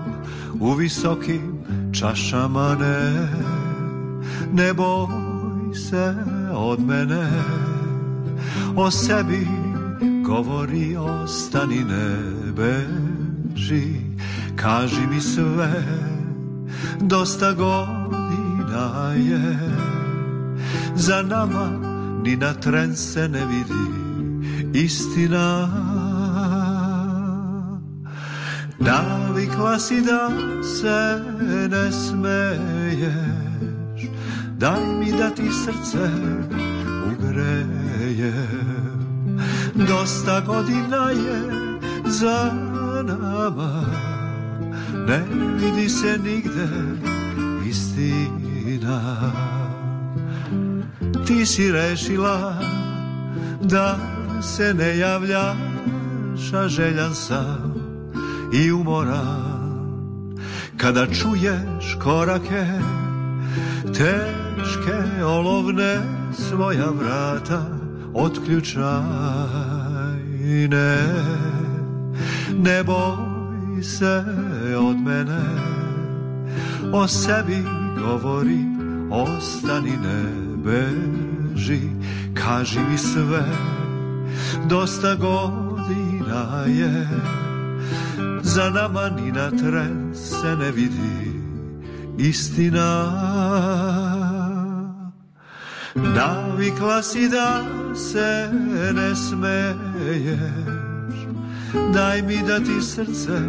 u 0.59 0.73
visokim 0.73 1.63
čašama 1.99 2.75
ne. 2.79 3.27
Ne 4.53 4.73
boj 4.73 5.75
se 5.75 6.15
od 6.53 6.79
mene 6.79 7.29
o 8.75 8.91
sebi 8.91 9.47
govori 10.25 10.95
ostani 10.97 11.83
ne 11.83 12.17
beži 12.51 13.96
kaži 14.57 15.07
mi 15.09 15.21
sve 15.21 15.83
dosta 16.99 17.53
godina 17.53 19.13
je. 19.13 19.59
Za 20.95 21.21
nama 21.21 21.69
ni 22.23 22.35
na 22.35 22.53
tren 22.53 22.95
se 22.95 23.29
ne 23.29 23.45
vidi 23.45 23.87
istina. 24.73 25.67
Navikla 28.79 29.79
si 29.79 30.01
da 30.01 30.29
se 30.63 31.21
ne 31.69 31.91
smeješ 31.91 33.37
daj 34.57 34.79
mi 34.99 35.11
da 35.11 35.29
ti 35.29 35.49
srce 35.65 36.09
ugreje. 37.11 38.33
Dosta 39.75 40.41
godina 40.41 41.09
je 41.09 41.41
za 42.05 42.51
nama 43.03 43.96
ne 45.07 45.23
vidi 45.57 45.89
se 45.89 46.17
nigde 46.17 46.67
istina. 47.69 49.31
Ti 51.25 51.45
si 51.45 51.71
rešila 51.71 52.59
da 53.61 53.99
se 54.41 54.73
ne 54.73 54.97
javljaš 54.97 56.53
a 56.53 56.67
željan 56.67 57.15
sam 57.15 57.73
i 58.53 58.71
umoran. 58.71 60.37
Kada 60.77 61.05
čuješ 61.05 61.97
korake 62.03 62.65
teške 63.83 65.23
olovne 65.23 65.97
svoja 66.33 66.89
vrata 66.89 67.65
otključaj. 68.13 68.87
Ne 70.69 70.97
ne 72.57 72.83
boj 72.83 73.83
se 73.83 74.23
od 74.75 74.97
mene. 74.97 75.41
O 76.93 77.07
sebi 77.07 77.63
govori 78.01 78.65
ostani 79.11 79.91
ne 79.91 80.23
beži 80.63 81.81
kaži 82.33 82.79
mi 82.79 82.97
sve. 82.97 83.45
Dosta 84.69 85.15
godina 85.15 86.63
je 86.67 87.07
za 88.41 88.69
nama 88.69 89.09
ni 89.09 89.31
na 89.31 89.51
tren 89.51 90.15
se 90.15 90.55
ne 90.59 90.71
vidi 90.71 91.31
istina. 92.17 93.11
Navikla 95.95 97.03
si 97.03 97.29
da 97.29 97.63
se 97.95 98.49
ne 98.93 99.15
smeješ 99.15 100.77
daj 101.93 102.21
mi 102.21 102.37
da 102.47 102.59
ti 102.59 102.81
srce 102.81 103.39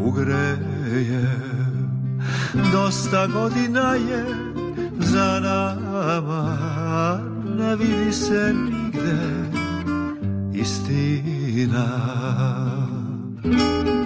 ugreje. 0.00 1.24
Dosta 2.72 3.26
godina 3.26 3.94
je 3.94 4.24
za 4.98 5.40
nama 5.40 6.58
ne 7.58 7.76
vidi 7.76 8.12
se 8.12 8.54
nigde 8.54 9.18
istina. 10.52 11.86
Tiho 13.42 13.97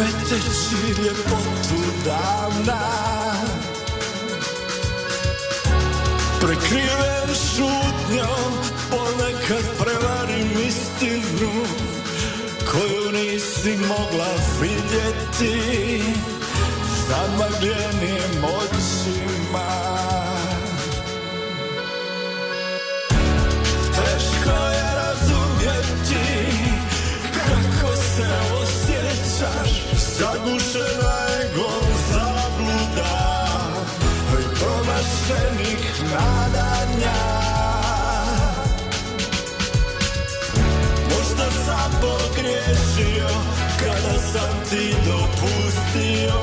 Ne 0.00 0.06
remeteći 0.06 1.02
ljepotu 1.02 1.82
davna. 2.04 2.80
Prekriven 6.40 7.34
šutnjom 7.34 8.52
Ponekad 8.90 9.64
prevarim 9.78 10.50
istinu 10.68 11.64
Koju 12.72 13.12
nisi 13.12 13.76
mogla 13.88 14.28
vidjeti. 14.60 16.02
Zamagljenim 17.08 18.44
očima 18.44 19.89
Zagušena 30.20 31.16
egom 31.42 31.86
zabluda 32.12 33.12
i 34.32 34.44
promašenih 34.58 36.02
nadanja. 36.12 37.20
Možda 41.04 41.50
sam 41.64 41.90
pogriješio 42.00 43.28
kada 43.78 44.18
sam 44.32 44.60
ti 44.70 44.94
dopustio. 45.06 46.40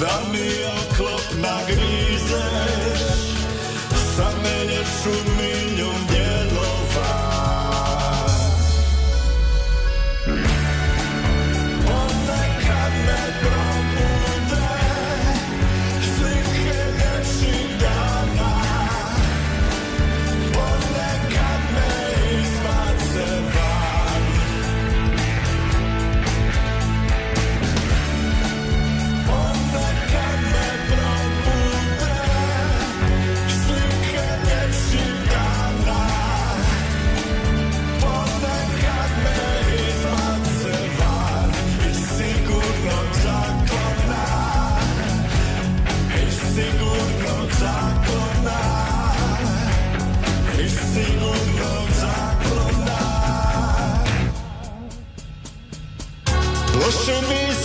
Da 0.00 0.20
mi 0.32 0.48
oklop 0.64 1.24
nagrizeš 1.36 3.02
Samelješ 4.16 5.06
u 5.06 5.30
milijun 5.38 6.06
dijelova 6.08 7.23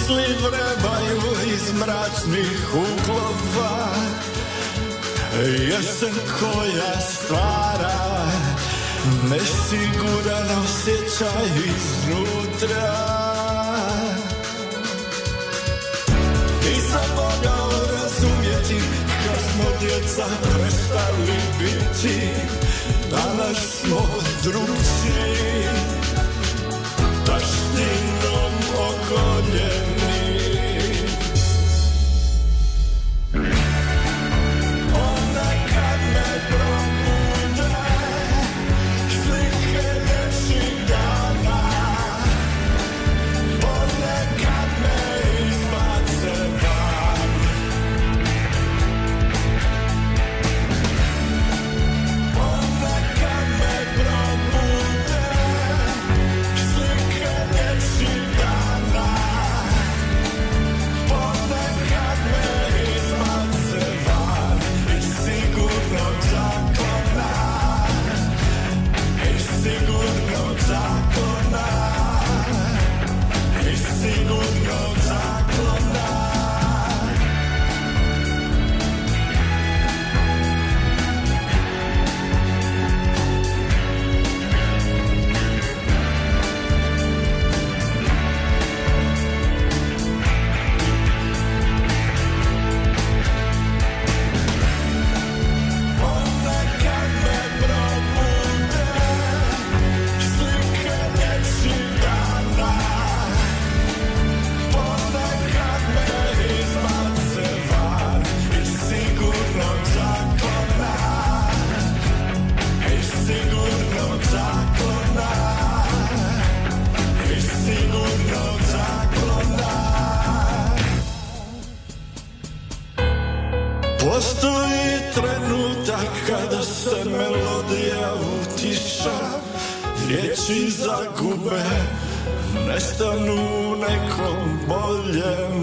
misli 0.09 0.35
vrebaju 0.41 1.21
iz 1.55 1.73
mračnih 1.73 2.67
uglova 2.73 3.89
Jesen 5.43 6.13
koja 6.39 7.01
stvara 7.01 8.25
Nesiguran 9.29 10.63
osjećaj 10.63 11.45
iznutra. 11.65 12.93
Nisam 16.65 17.09
mogao 17.15 17.69
razumjeti 17.69 18.81
Kad 19.25 19.39
smo 19.53 19.65
djeca 19.79 20.25
prestali 20.41 21.39
biti 21.59 22.29
Danas 23.11 23.57
smo 23.57 24.07
drugčiji 24.43 25.98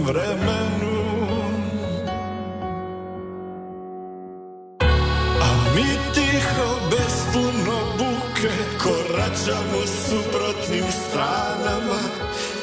vremenu. 0.07 0.97
A 5.47 5.49
mi 5.75 5.89
tiho 6.15 6.69
bez 6.91 7.15
puno 7.33 7.77
buke 7.99 8.55
Koračamo 8.83 9.83
suprotnim 10.07 10.87
stranama. 10.91 12.01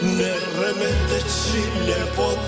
Ne 0.02 0.34
remeteći 0.60 1.62
ljepot 1.88 2.43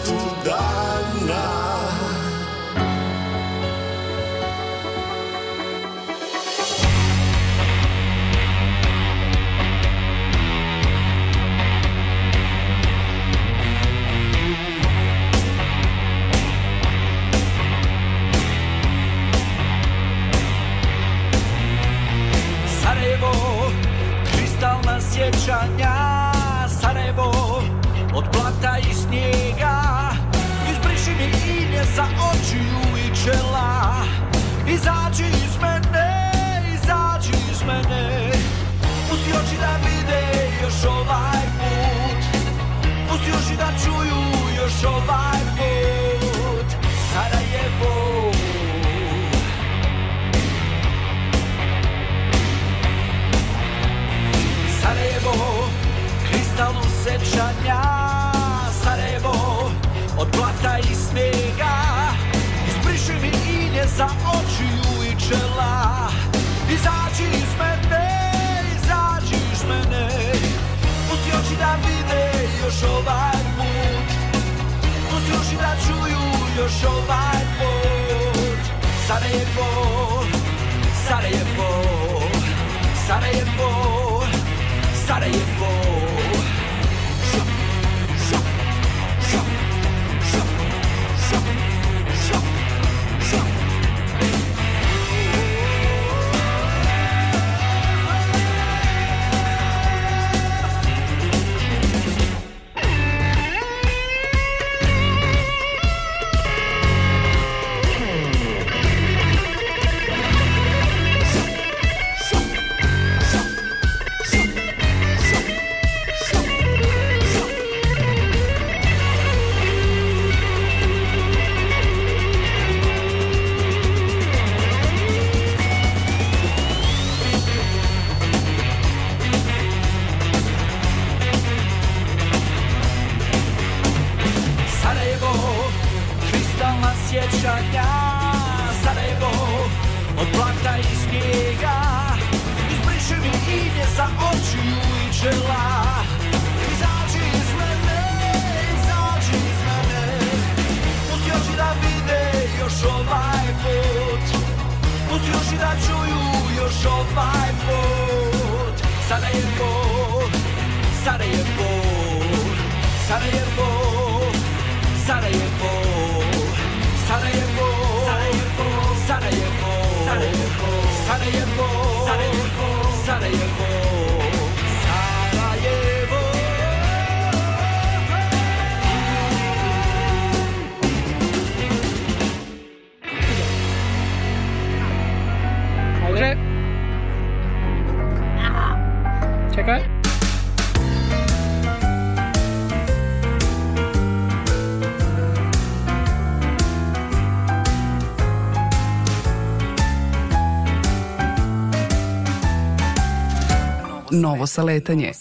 novo 204.45 204.47
saletanje. 204.47 205.11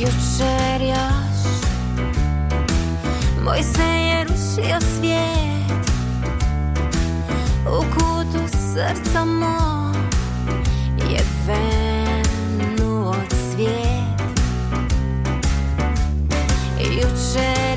Jučer 0.00 0.82
još 0.82 1.40
Moj 3.44 3.62
se 3.62 3.82
je 3.82 4.24
rušio 4.24 4.80
svijet 4.80 5.90
U 7.66 7.84
kutu 7.94 8.48
srca 8.48 9.24
moj 9.24 10.00
Je 11.10 11.20
venuo 11.46 13.14
Jučer 16.78 17.69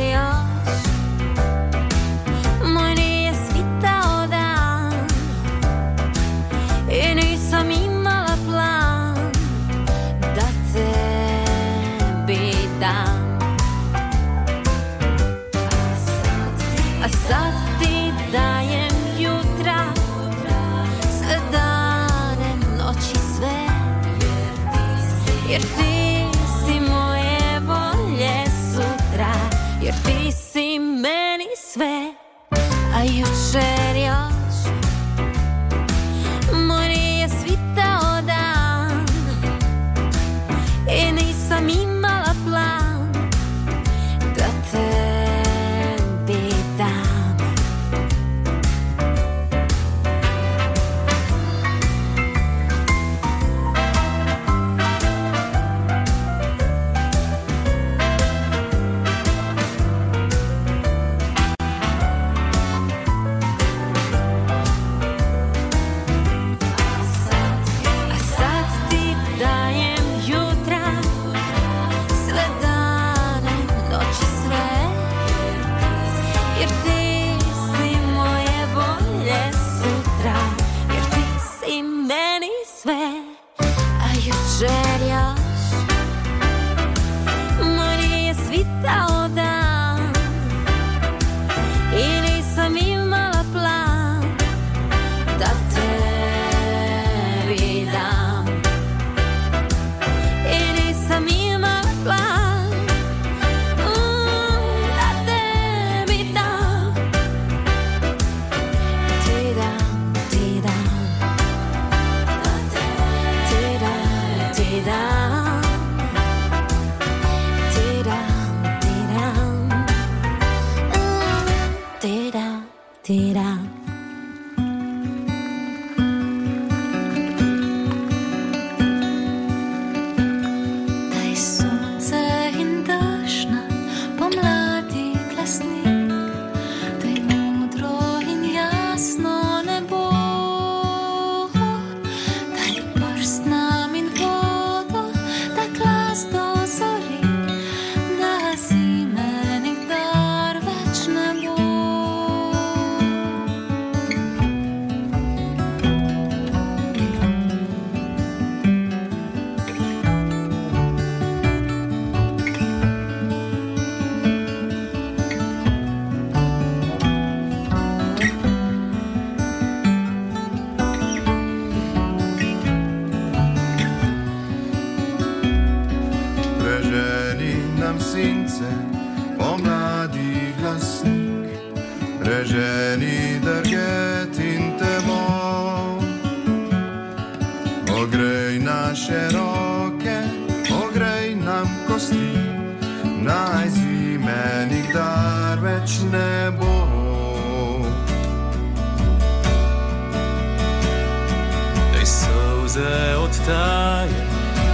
postaje 203.43 204.23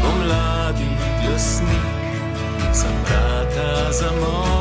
pomladi 0.02 0.90
glasnik, 1.26 1.86
sem 2.74 2.94
brata 3.06 3.92
za 3.92 4.12
moj. 4.22 4.59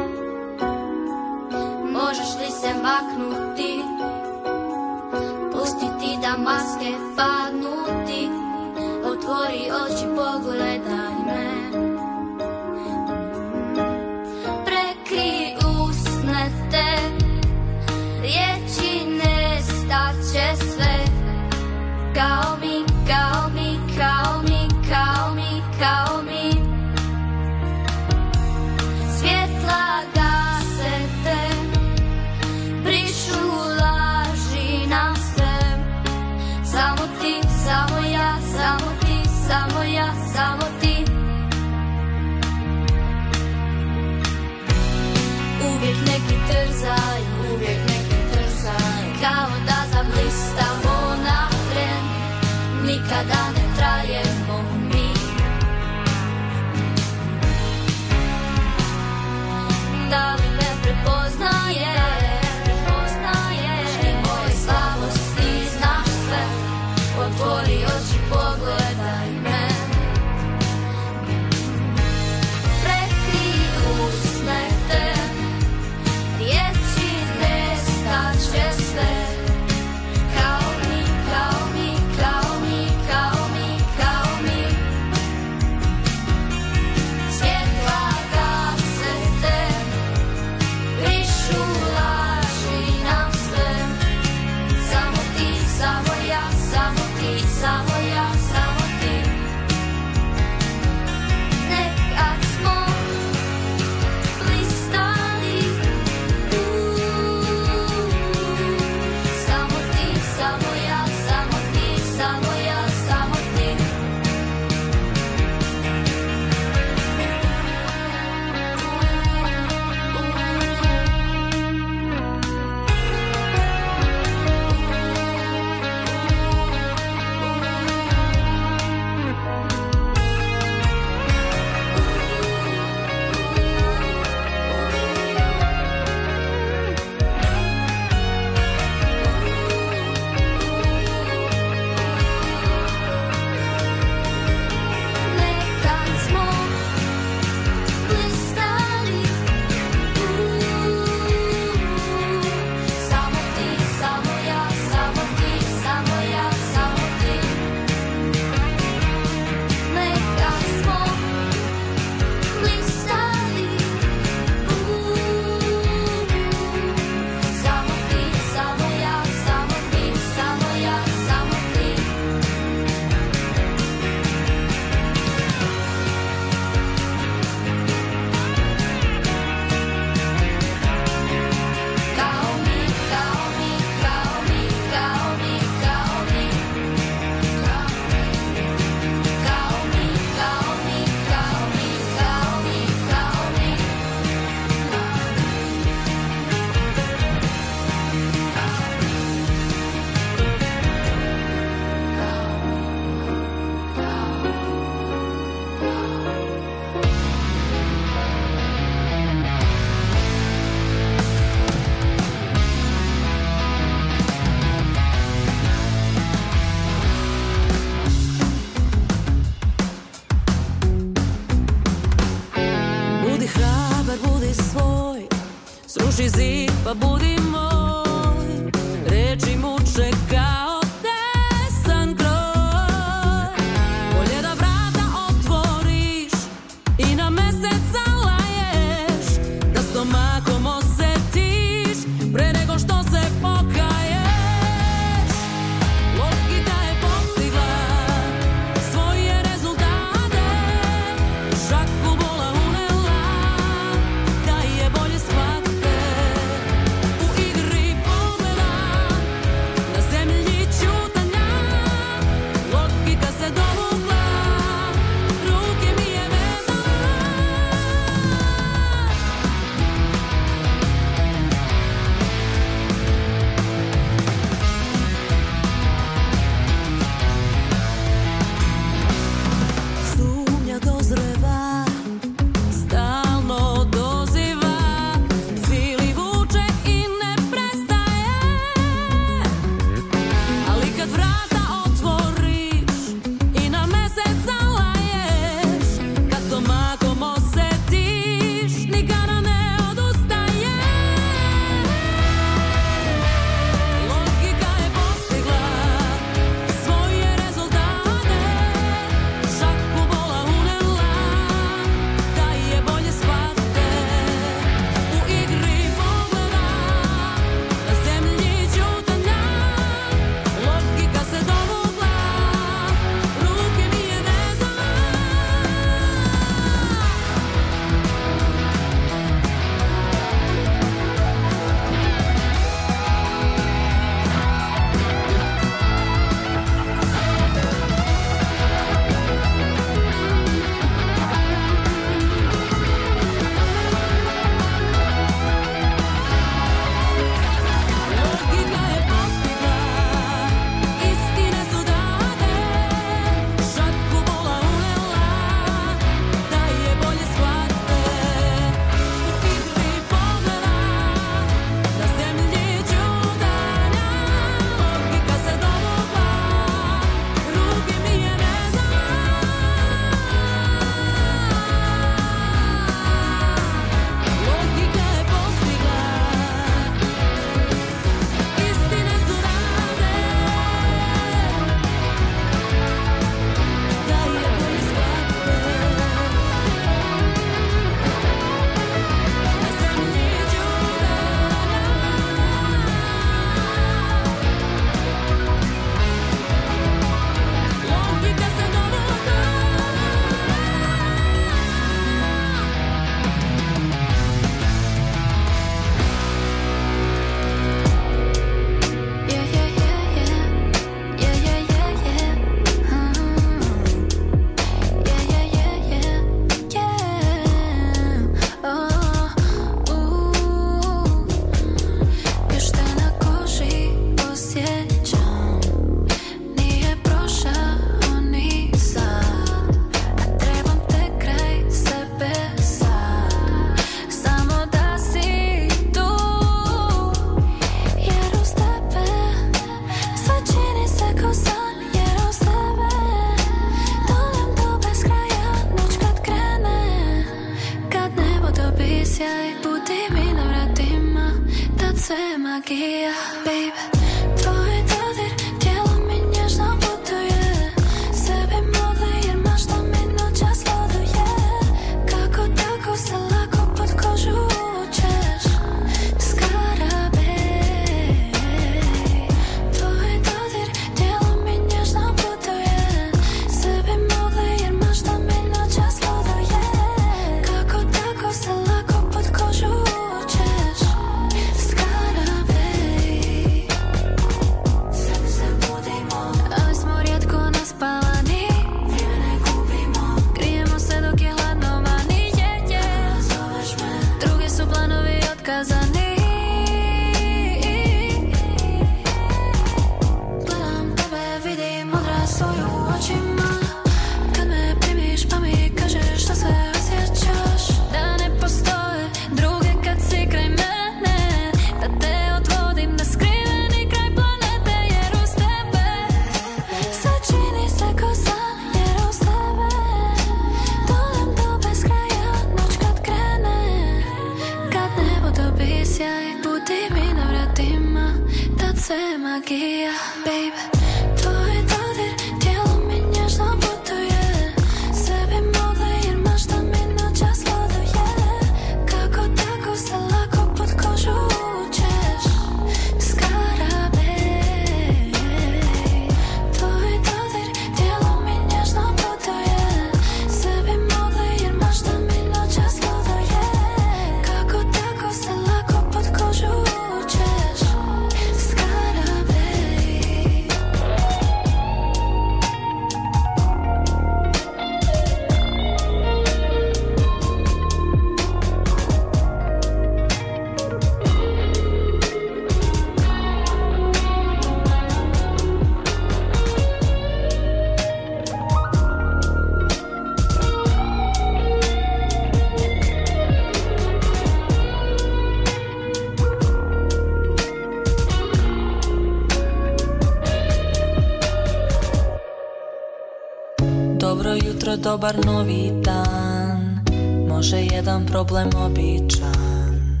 dobar 594.88 595.26
novi 595.26 595.72
dan. 595.84 596.80
Može 597.28 597.56
jedan 597.56 598.06
problem 598.06 598.48
običan. 598.56 600.00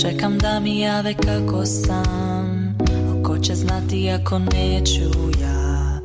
Čekam 0.00 0.38
da 0.38 0.60
mi 0.60 0.80
jave 0.80 1.14
kako 1.14 1.66
sam. 1.66 2.76
A 2.80 3.22
ko 3.22 3.38
će 3.38 3.54
znati 3.54 4.10
ako 4.10 4.38
neću 4.38 5.10
ja? 5.42 6.00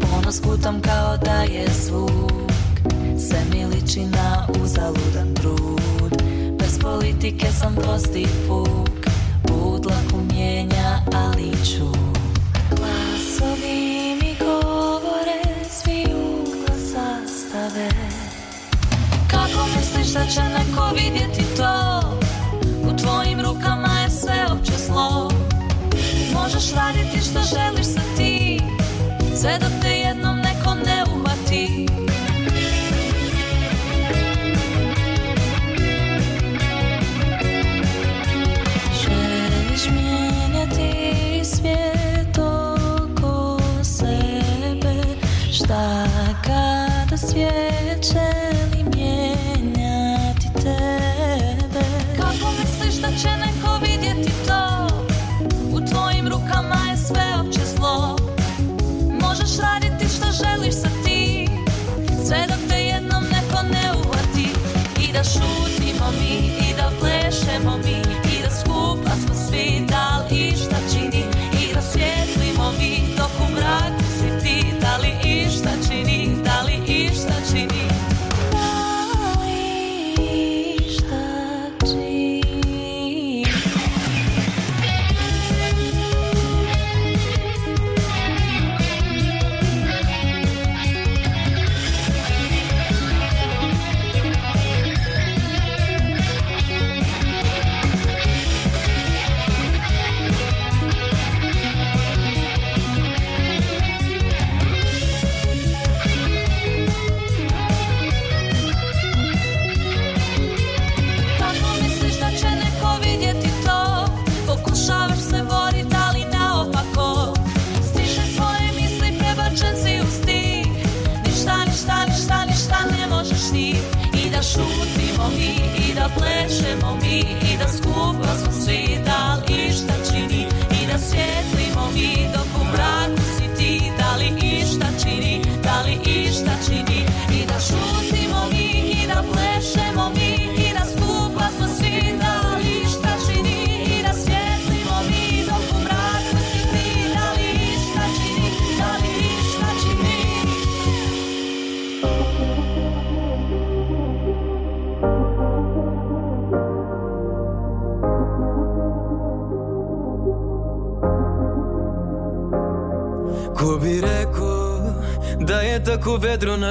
Ponos 0.00 0.40
gutam 0.42 0.80
kao 0.80 1.16
da 1.16 1.42
je 1.42 1.66
zvuk. 1.84 2.50
Sve 3.28 3.38
mi 3.52 3.64
liči 3.64 4.00
na 4.00 4.46
uzaludan 4.62 5.34
trud. 5.34 6.22
Bez 6.58 6.78
politike 6.78 7.46
sam 7.60 7.74
prosti 7.74 8.26
puk. 8.48 9.06
Budla 9.48 9.96
kumjenja, 10.10 11.00
ali 11.12 11.50
ću 11.64 11.95
lako 20.76 20.94
vidjeti 20.94 21.56
to? 21.56 22.00
U 22.82 22.96
tvojim 22.96 23.40
rukama 23.40 23.88
je 24.02 24.10
sve 24.10 24.46
opće 24.52 24.72
zlo. 24.86 25.30
Možeš 26.32 26.72
raditi 26.74 27.20
što 27.20 27.40
želiš 27.40 27.86
sa 27.86 28.00
ti 28.16 28.60
Sve 29.40 29.58
dok 29.60 29.75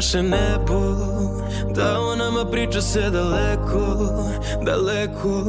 naše 0.05 0.23
nebo 0.23 0.95
Da 1.75 1.99
o 1.99 2.15
nama 2.15 2.45
priča 2.51 2.81
se 2.81 3.09
daleko, 3.09 4.07
daleko. 4.65 5.43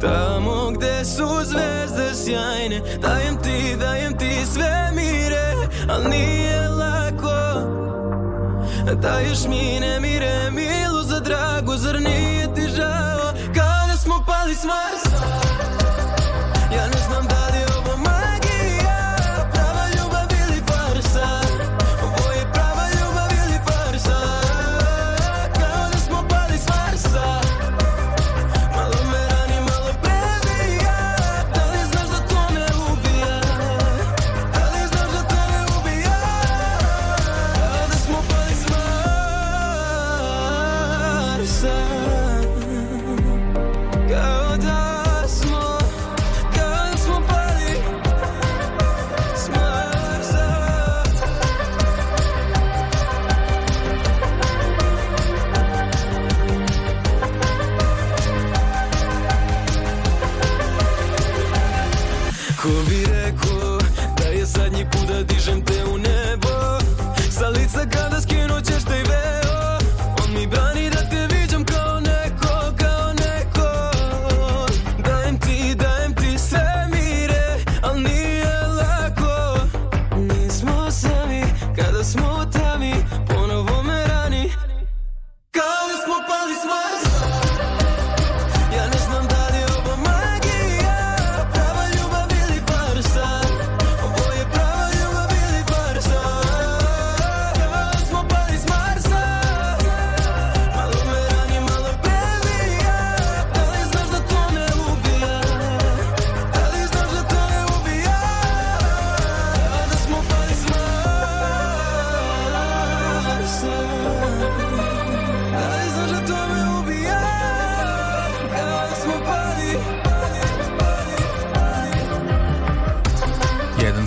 Tamo 0.00 0.70
gde 0.70 1.04
su 1.04 1.26
zvezde 1.44 2.14
sjajne 2.14 2.80
Dajem 3.00 3.36
ti, 3.42 3.76
dajem 3.80 4.18
ti 4.18 4.46
sve 4.52 4.90
mire 4.94 5.54
Al 5.88 6.10
nije 6.10 6.68
lako. 6.68 7.38
Daješ 9.02 9.46
mi 9.48 9.80
nemire, 9.80 10.50
milu 10.50 11.02
za 11.02 11.20
dragu, 11.20 11.76
zar 11.76 12.02
nije 12.02 12.27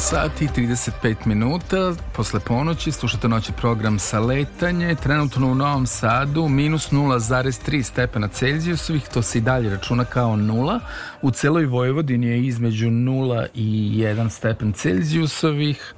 sati 0.02 0.46
i 0.46 0.48
35 0.48 1.16
minuta. 1.26 1.94
Posle 2.16 2.40
ponoći 2.40 2.92
slušate 2.92 3.28
noći 3.28 3.52
program 3.52 4.00
sa 4.00 4.20
letanje. 4.20 4.96
Trenutno 4.96 5.52
u 5.52 5.56
Novom 5.56 5.88
Sadu 5.88 6.48
minus 6.48 6.92
0,3 6.92 7.84
stepena 7.84 8.28
Celzijusovih. 8.28 9.08
To 9.14 9.22
se 9.22 9.38
i 9.38 9.42
dalje 9.42 9.70
računa 9.70 10.06
kao 10.06 10.36
nula. 10.36 10.80
U 11.22 11.32
celoj 11.32 11.66
Vojvodini 11.66 12.28
je 12.28 12.46
između 12.46 12.88
0 12.88 13.48
i 13.54 13.92
1 13.98 14.30
stepen 14.30 14.74
Celzijusovih. 14.74 15.94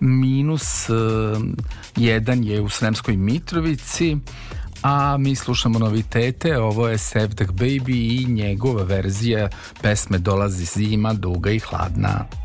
Minus 0.00 0.88
uh, 0.88 0.96
1 1.96 2.44
je 2.44 2.60
u 2.60 2.68
Sremskoj 2.68 3.16
Mitrovici. 3.16 4.16
A 4.82 5.16
mi 5.18 5.34
slušamo 5.34 5.78
novitete, 5.78 6.58
ovo 6.58 6.88
je 6.88 6.98
Sevdak 6.98 7.50
Baby 7.50 8.22
i 8.22 8.26
njegova 8.32 8.82
verzija 8.82 9.48
pesme 9.82 10.18
Dolazi 10.18 10.64
zima, 10.64 11.12
duga 11.12 11.50
i 11.50 11.58
hladna. 11.58 12.41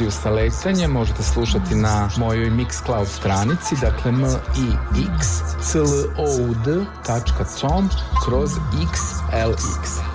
Verziju 0.00 0.22
sa 0.22 0.30
letanjem 0.30 0.90
možete 0.90 1.22
slušati 1.22 1.74
na 1.74 2.08
mojoj 2.16 2.50
Mixcloud 2.50 3.06
stranici, 3.06 3.76
dakle 3.80 4.10
m 4.10 4.24
i 4.56 5.02
x 5.16 5.26
c 5.62 5.78
l 5.78 5.84
o 6.16 6.24
u 6.24 6.54
d.com 6.64 7.88
kroz 8.24 8.50
xlx. 8.70 10.09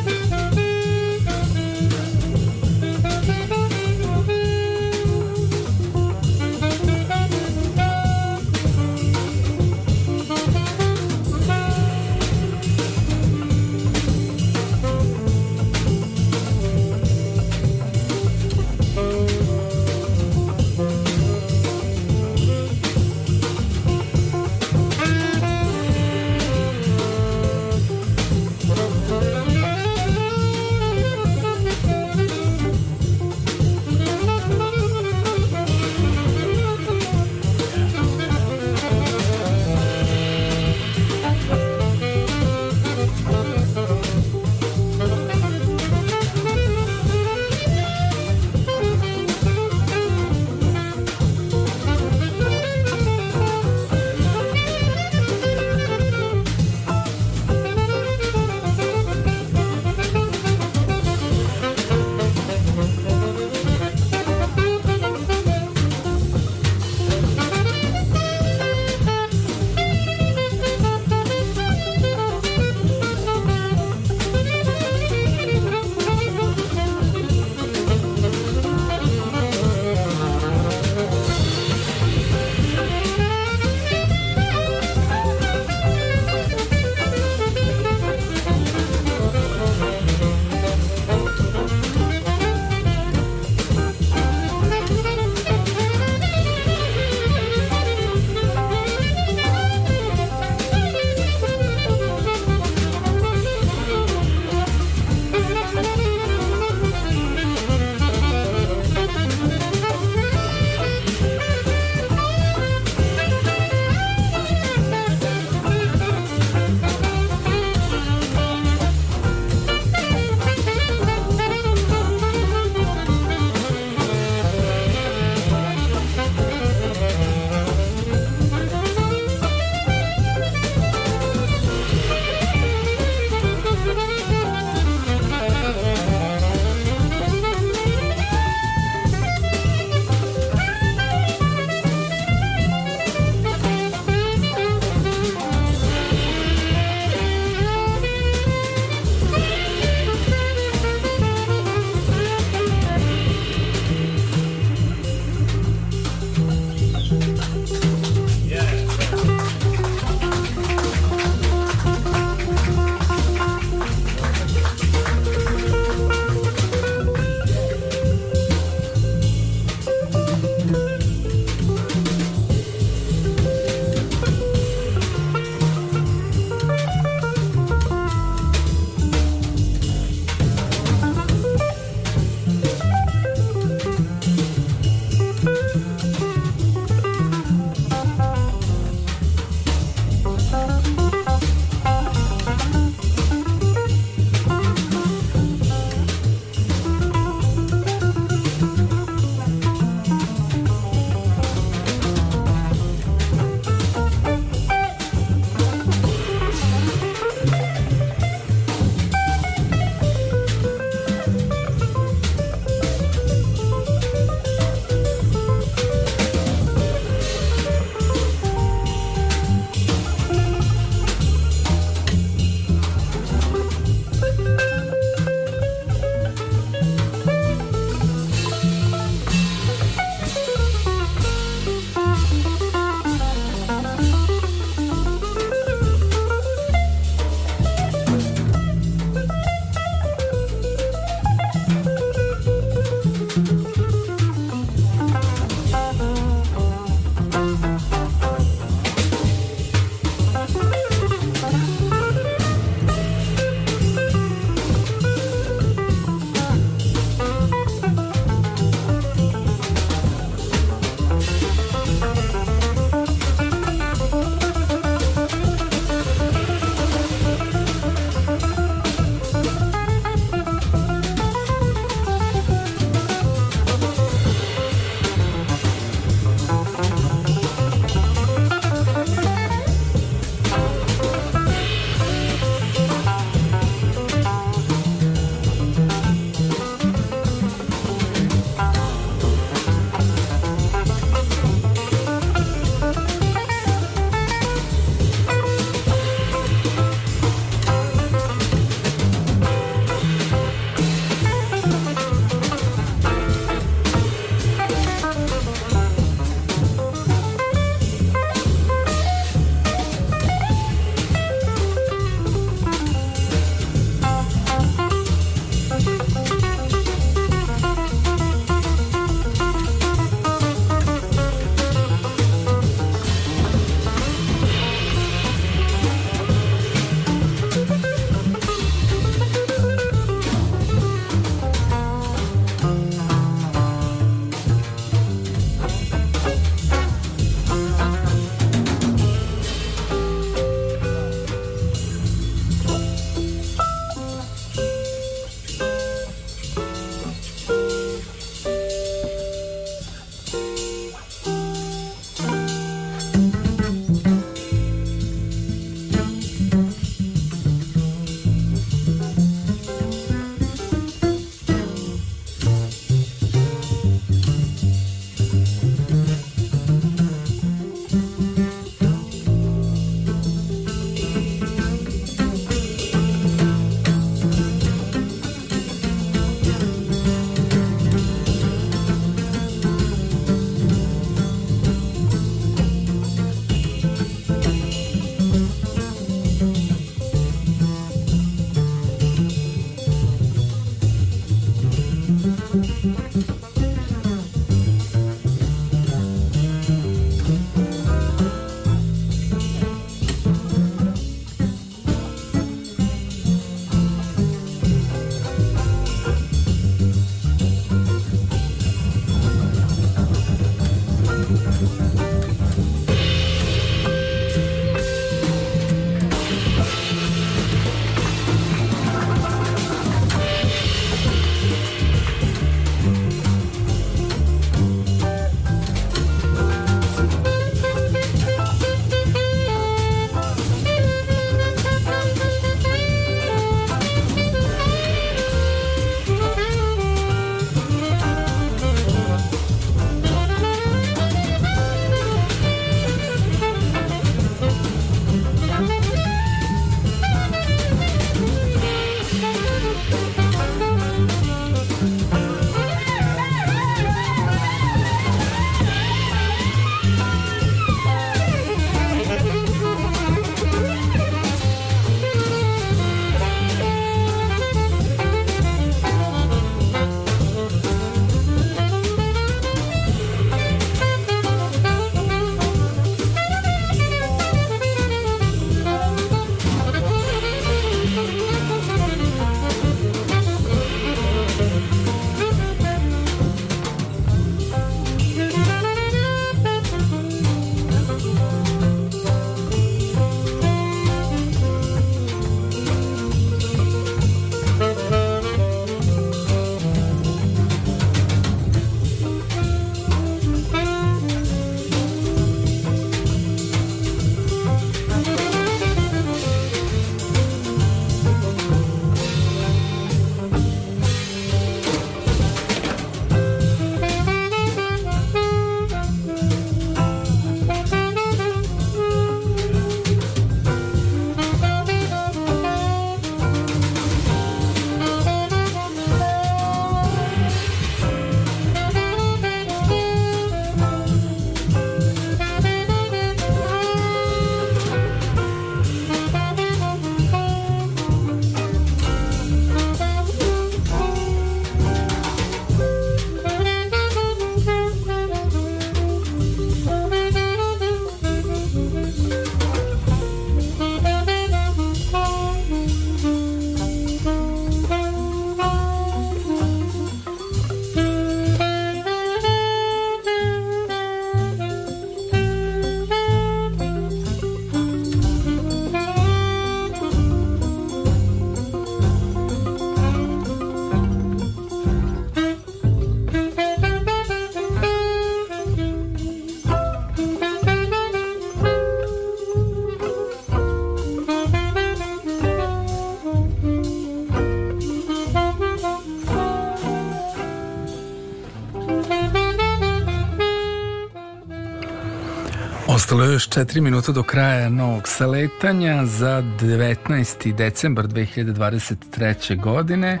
Ostalo 592.94 593.10
je 593.10 593.14
još 593.14 593.28
4 593.28 593.60
minuta 593.60 593.92
do 593.92 594.02
kraja 594.02 594.48
novog 594.48 594.88
saletanja 594.88 595.86
za 595.86 596.22
19. 596.40 597.34
decembar 597.34 597.86
2023. 597.86 599.40
godine. 599.40 599.88
E, 599.88 600.00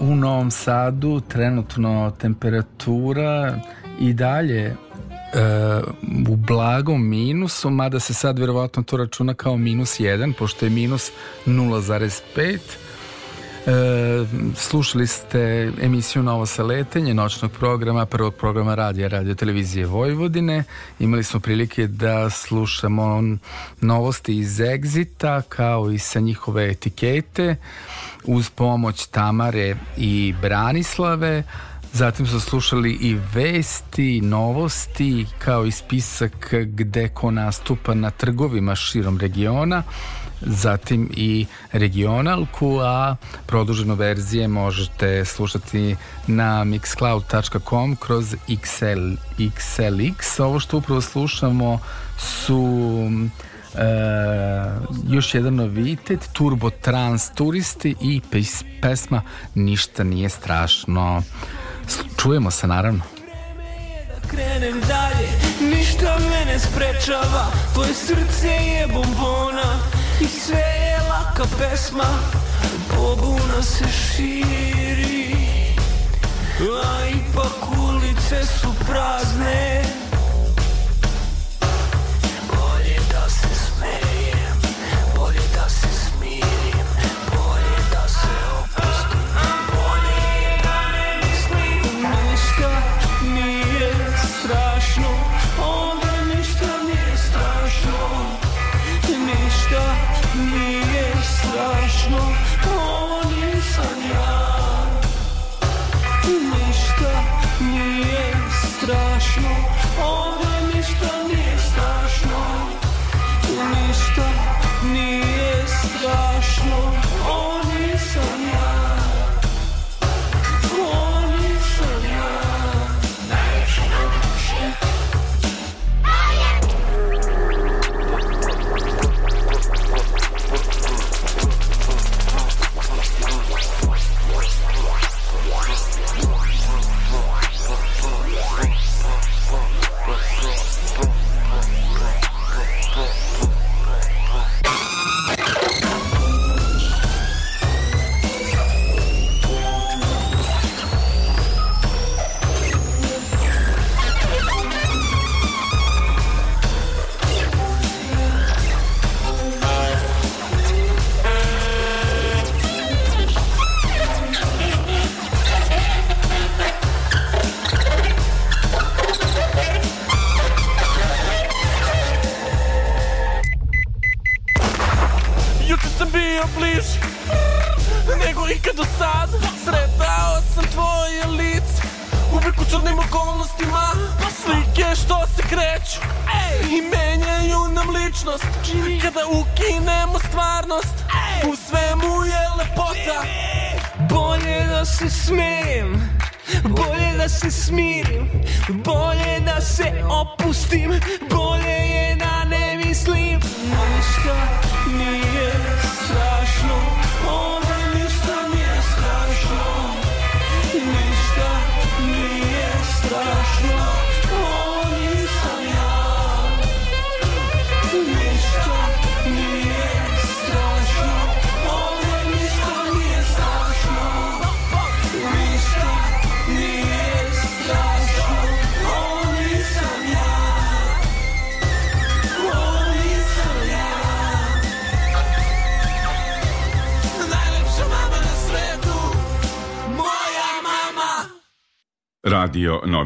U 0.00 0.16
Novom 0.16 0.50
Sadu 0.50 1.20
trenutno 1.28 2.12
temperatura 2.20 3.60
i 4.00 4.12
dalje 4.12 4.64
e, 4.64 4.74
u 6.28 6.36
blagom 6.36 7.08
minusu, 7.08 7.70
mada 7.70 8.00
se 8.00 8.14
sad 8.14 8.38
verovatno 8.38 8.82
to 8.82 8.96
računa 8.96 9.34
kao 9.34 9.56
minus 9.56 10.00
1, 10.00 10.32
pošto 10.38 10.66
je 10.66 10.70
minus 10.70 11.10
0,5. 11.46 12.58
E, 13.66 13.70
slušali 14.56 15.06
ste 15.06 15.72
emisiju 15.82 16.22
Novo 16.22 16.46
saletenje 16.46 17.14
noćnog 17.14 17.52
programa, 17.52 18.06
prvog 18.06 18.34
programa 18.34 18.74
radija 18.74 19.08
radio 19.08 19.34
televizije 19.34 19.86
Vojvodine. 19.86 20.64
Imali 20.98 21.24
smo 21.24 21.40
prilike 21.40 21.86
da 21.86 22.30
slušamo 22.30 23.22
novosti 23.80 24.38
iz 24.38 24.58
Exita 24.58 25.42
kao 25.48 25.90
i 25.90 25.98
sa 25.98 26.20
njihove 26.20 26.70
etikete 26.70 27.56
uz 28.24 28.50
pomoć 28.50 29.06
Tamare 29.06 29.76
i 29.96 30.34
Branislave. 30.42 31.42
Zatim 31.94 32.26
smo 32.26 32.40
slušali 32.40 32.98
i 33.00 33.16
vesti, 33.34 34.20
novosti, 34.20 35.26
kao 35.38 35.66
i 35.66 35.70
spisak 35.70 36.54
gde 36.64 37.08
ko 37.08 37.30
nastupa 37.30 37.94
na 37.94 38.10
trgovima 38.10 38.74
širom 38.74 39.18
regiona 39.18 39.82
zatim 40.40 41.10
i 41.16 41.46
regionalku, 41.72 42.78
a 42.82 43.16
produženo 43.46 43.94
verzije 43.94 44.48
možete 44.48 45.24
slušati 45.24 45.96
na 46.26 46.64
mixcloud.com 46.64 47.96
kroz 47.96 48.34
XL, 48.48 49.16
XLX. 49.38 50.42
Ovo 50.42 50.60
što 50.60 50.76
upravo 50.76 51.00
slušamo 51.00 51.78
su 52.18 53.10
e, 53.74 53.80
još 55.08 55.34
jedan 55.34 55.54
novitet 55.54 56.28
Turbo 56.32 56.70
Trans 56.70 57.30
Turisti 57.30 57.94
i 58.00 58.20
pes, 58.30 58.64
pesma 58.82 59.22
Ništa 59.54 60.04
nije 60.04 60.28
strašno. 60.28 61.22
Čujemo 62.16 62.50
se 62.50 62.66
naravno. 62.66 63.00
krenem 64.30 64.80
dalje 64.80 65.28
Ništa 65.60 66.18
me 66.18 66.52
ne 66.52 66.58
sprečava 66.58 67.46
Tvoje 67.72 67.94
srce 67.94 68.48
je 68.48 68.86
bombona 68.86 69.78
I 70.20 70.24
sve 70.24 70.58
je 70.58 70.98
laka 71.08 71.44
pesma 71.58 72.18
Pobuna 72.96 73.62
se 73.62 73.84
širi 73.88 75.36
A 76.84 77.06
ipak 77.08 77.78
ulice 77.78 78.46
su 78.60 78.68
prazne 78.86 79.84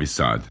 svetu 0.09 0.48